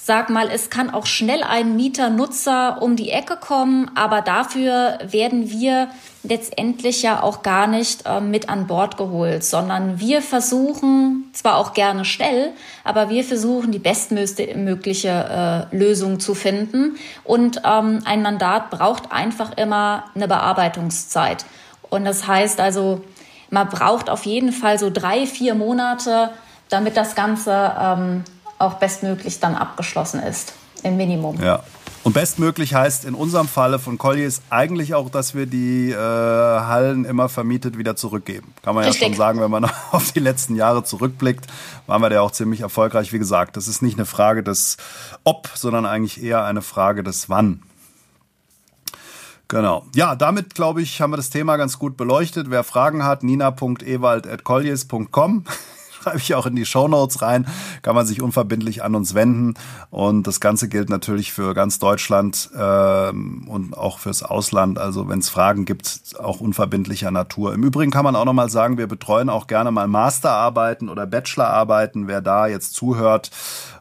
sag 0.02 0.30
mal, 0.30 0.48
es 0.50 0.70
kann 0.70 0.90
auch 0.90 1.06
schnell 1.06 1.42
ein 1.42 1.76
Mieter-Nutzer 1.76 2.80
um 2.80 2.96
die 2.96 3.10
Ecke 3.10 3.36
kommen, 3.36 3.90
aber 3.94 4.22
dafür 4.22 4.98
werden 5.06 5.50
wir 5.50 5.88
letztendlich 6.22 7.02
ja 7.02 7.22
auch 7.22 7.42
gar 7.42 7.66
nicht 7.66 8.06
äh, 8.06 8.20
mit 8.20 8.48
an 8.48 8.66
Bord 8.66 8.96
geholt, 8.96 9.44
sondern 9.44 10.00
wir 10.00 10.22
versuchen 10.22 11.30
zwar 11.32 11.56
auch 11.56 11.74
gerne 11.74 12.04
schnell, 12.04 12.50
aber 12.82 13.08
wir 13.10 13.24
versuchen 13.24 13.72
die 13.72 13.78
bestmögliche 13.78 15.68
äh, 15.72 15.76
Lösung 15.76 16.18
zu 16.18 16.34
finden. 16.34 16.96
Und 17.24 17.62
ähm, 17.64 18.00
ein 18.04 18.22
Mandat 18.22 18.70
braucht 18.70 19.12
einfach 19.12 19.56
immer 19.56 20.04
eine 20.14 20.28
Bearbeitungszeit. 20.28 21.44
Und 21.88 22.04
das 22.04 22.26
heißt 22.26 22.60
also, 22.60 23.02
man 23.50 23.68
braucht 23.68 24.08
auf 24.08 24.24
jeden 24.24 24.52
Fall 24.52 24.78
so 24.78 24.90
drei, 24.90 25.26
vier 25.26 25.54
Monate, 25.54 26.30
damit 26.68 26.96
das 26.96 27.14
Ganze 27.14 27.72
ähm, 27.80 28.24
auch 28.60 28.74
bestmöglich 28.74 29.40
dann 29.40 29.54
abgeschlossen 29.54 30.22
ist, 30.22 30.52
im 30.82 30.96
Minimum. 30.96 31.40
Ja. 31.42 31.62
Und 32.02 32.14
bestmöglich 32.14 32.72
heißt 32.72 33.04
in 33.04 33.14
unserem 33.14 33.46
Falle 33.46 33.78
von 33.78 33.98
Colliers 33.98 34.40
eigentlich 34.48 34.94
auch, 34.94 35.10
dass 35.10 35.34
wir 35.34 35.44
die 35.44 35.90
äh, 35.90 35.96
Hallen 35.96 37.04
immer 37.04 37.28
vermietet 37.28 37.76
wieder 37.76 37.94
zurückgeben. 37.94 38.54
Kann 38.62 38.74
man 38.74 38.84
Richtig. 38.84 39.02
ja 39.02 39.08
schon 39.08 39.16
sagen, 39.16 39.38
wenn 39.40 39.50
man 39.50 39.70
auf 39.90 40.12
die 40.12 40.20
letzten 40.20 40.56
Jahre 40.56 40.82
zurückblickt, 40.82 41.46
waren 41.86 42.00
wir 42.00 42.08
da 42.08 42.22
auch 42.22 42.30
ziemlich 42.30 42.60
erfolgreich. 42.60 43.12
Wie 43.12 43.18
gesagt, 43.18 43.58
das 43.58 43.68
ist 43.68 43.82
nicht 43.82 43.98
eine 43.98 44.06
Frage 44.06 44.42
des 44.42 44.78
Ob, 45.24 45.50
sondern 45.54 45.84
eigentlich 45.84 46.22
eher 46.22 46.42
eine 46.44 46.62
Frage 46.62 47.02
des 47.02 47.28
Wann. 47.28 47.62
Genau. 49.48 49.84
Ja, 49.94 50.14
damit 50.14 50.54
glaube 50.54 50.80
ich, 50.80 51.02
haben 51.02 51.10
wir 51.10 51.18
das 51.18 51.28
Thema 51.28 51.56
ganz 51.56 51.78
gut 51.78 51.98
beleuchtet. 51.98 52.50
Wer 52.50 52.64
Fragen 52.64 53.04
hat, 53.04 53.22
nina.ewald.colliers.com 53.24 55.44
schreibe 56.00 56.18
ich 56.18 56.34
auch 56.34 56.46
in 56.46 56.56
die 56.56 56.66
Show 56.66 56.80
rein, 57.20 57.46
kann 57.82 57.94
man 57.94 58.06
sich 58.06 58.22
unverbindlich 58.22 58.82
an 58.82 58.94
uns 58.94 59.14
wenden. 59.14 59.54
Und 59.90 60.26
das 60.26 60.40
Ganze 60.40 60.68
gilt 60.68 60.88
natürlich 60.88 61.32
für 61.32 61.54
ganz 61.54 61.78
Deutschland 61.78 62.50
ähm, 62.58 63.46
und 63.48 63.76
auch 63.76 63.98
fürs 63.98 64.22
Ausland. 64.22 64.78
Also 64.78 65.08
wenn 65.08 65.18
es 65.18 65.28
Fragen 65.28 65.64
gibt, 65.64 66.00
auch 66.18 66.40
unverbindlicher 66.40 67.10
Natur. 67.10 67.54
Im 67.54 67.62
Übrigen 67.62 67.90
kann 67.90 68.04
man 68.04 68.16
auch 68.16 68.24
nochmal 68.24 68.50
sagen, 68.50 68.78
wir 68.78 68.86
betreuen 68.86 69.28
auch 69.28 69.46
gerne 69.46 69.70
mal 69.70 69.88
Masterarbeiten 69.88 70.88
oder 70.88 71.06
Bachelorarbeiten. 71.06 72.08
Wer 72.08 72.20
da 72.20 72.46
jetzt 72.46 72.74
zuhört 72.74 73.30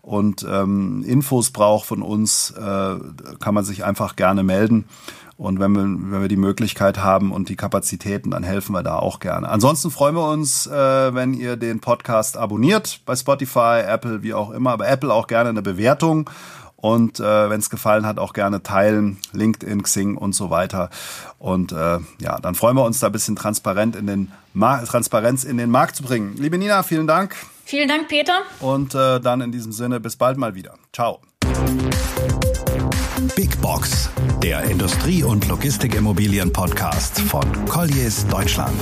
und 0.02 0.46
ähm, 0.50 1.04
Infos 1.06 1.52
braucht 1.52 1.86
von 1.86 2.02
uns, 2.02 2.52
äh, 2.52 2.96
kann 3.40 3.54
man 3.54 3.64
sich 3.64 3.84
einfach 3.84 4.16
gerne 4.16 4.44
melden. 4.44 4.86
Und 5.40 5.62
wenn 5.62 5.72
wir, 5.72 5.84
wenn 5.84 6.22
wir 6.22 6.28
die 6.28 6.36
Möglichkeit 6.36 7.02
haben 7.02 7.32
und 7.32 7.48
die 7.48 7.56
Kapazitäten, 7.56 8.32
dann 8.32 8.44
helfen 8.44 8.74
wir 8.74 8.84
da 8.84 8.98
auch 8.98 9.22
gerne. 9.22 9.48
Ansonsten 9.48 9.90
freuen 9.90 10.16
wir 10.16 10.30
uns, 10.30 10.68
äh, 10.68 11.16
wenn 11.16 11.34
ihr 11.34 11.56
den 11.56 11.80
Podcast 11.80 12.36
abonniert 12.36 13.00
bei 13.06 13.16
Spotify, 13.16 13.82
Apple, 13.88 14.22
wie 14.22 14.34
auch 14.34 14.52
immer. 14.52 14.72
Aber 14.72 14.90
Apple 14.90 15.14
auch 15.14 15.28
gerne 15.28 15.50
eine 15.50 15.62
Bewertung. 15.62 16.30
Und 16.76 17.22
äh, 17.22 17.50
wenn 17.50 17.60
es 17.60 17.70
gefallen 17.70 18.06
hat, 18.06 18.20
auch 18.20 18.34
gerne 18.34 18.64
teilen, 18.64 19.18
LinkedIn, 19.32 19.84
Xing 19.84 20.18
und 20.18 20.34
so 20.34 20.50
weiter. 20.50 20.90
Und 21.38 21.72
äh, 21.72 22.00
ja, 22.20 22.40
dann 22.42 22.56
freuen 22.56 22.76
wir 22.76 22.84
uns, 22.84 23.00
da 23.00 23.08
ein 23.08 23.14
bisschen 23.14 23.38
transparent 23.38 23.96
in 23.96 24.08
den 24.08 24.32
Ma 24.54 24.80
Transparenz 24.80 25.46
in 25.46 25.56
den 25.56 25.70
Markt 25.70 25.96
zu 25.96 26.04
bringen. 26.04 26.36
Liebe 26.38 26.58
Nina, 26.58 26.84
vielen 26.84 27.08
Dank. 27.08 27.36
Vielen 27.70 27.88
Dank, 27.88 28.08
Peter. 28.08 28.42
Und 28.62 28.96
äh, 28.96 29.20
dann 29.20 29.42
in 29.42 29.52
diesem 29.52 29.72
Sinne, 29.72 30.00
bis 30.00 30.16
bald 30.16 30.40
mal 30.40 30.56
wieder. 30.56 30.74
Ciao. 30.92 31.20
Big 33.36 33.62
Box, 33.62 34.10
der 34.42 34.64
Industrie- 34.64 35.24
und 35.24 35.48
Logistikimmobilien-Podcast 35.48 37.22
von 37.22 37.46
Colliers 37.66 38.26
Deutschland. 38.26 38.82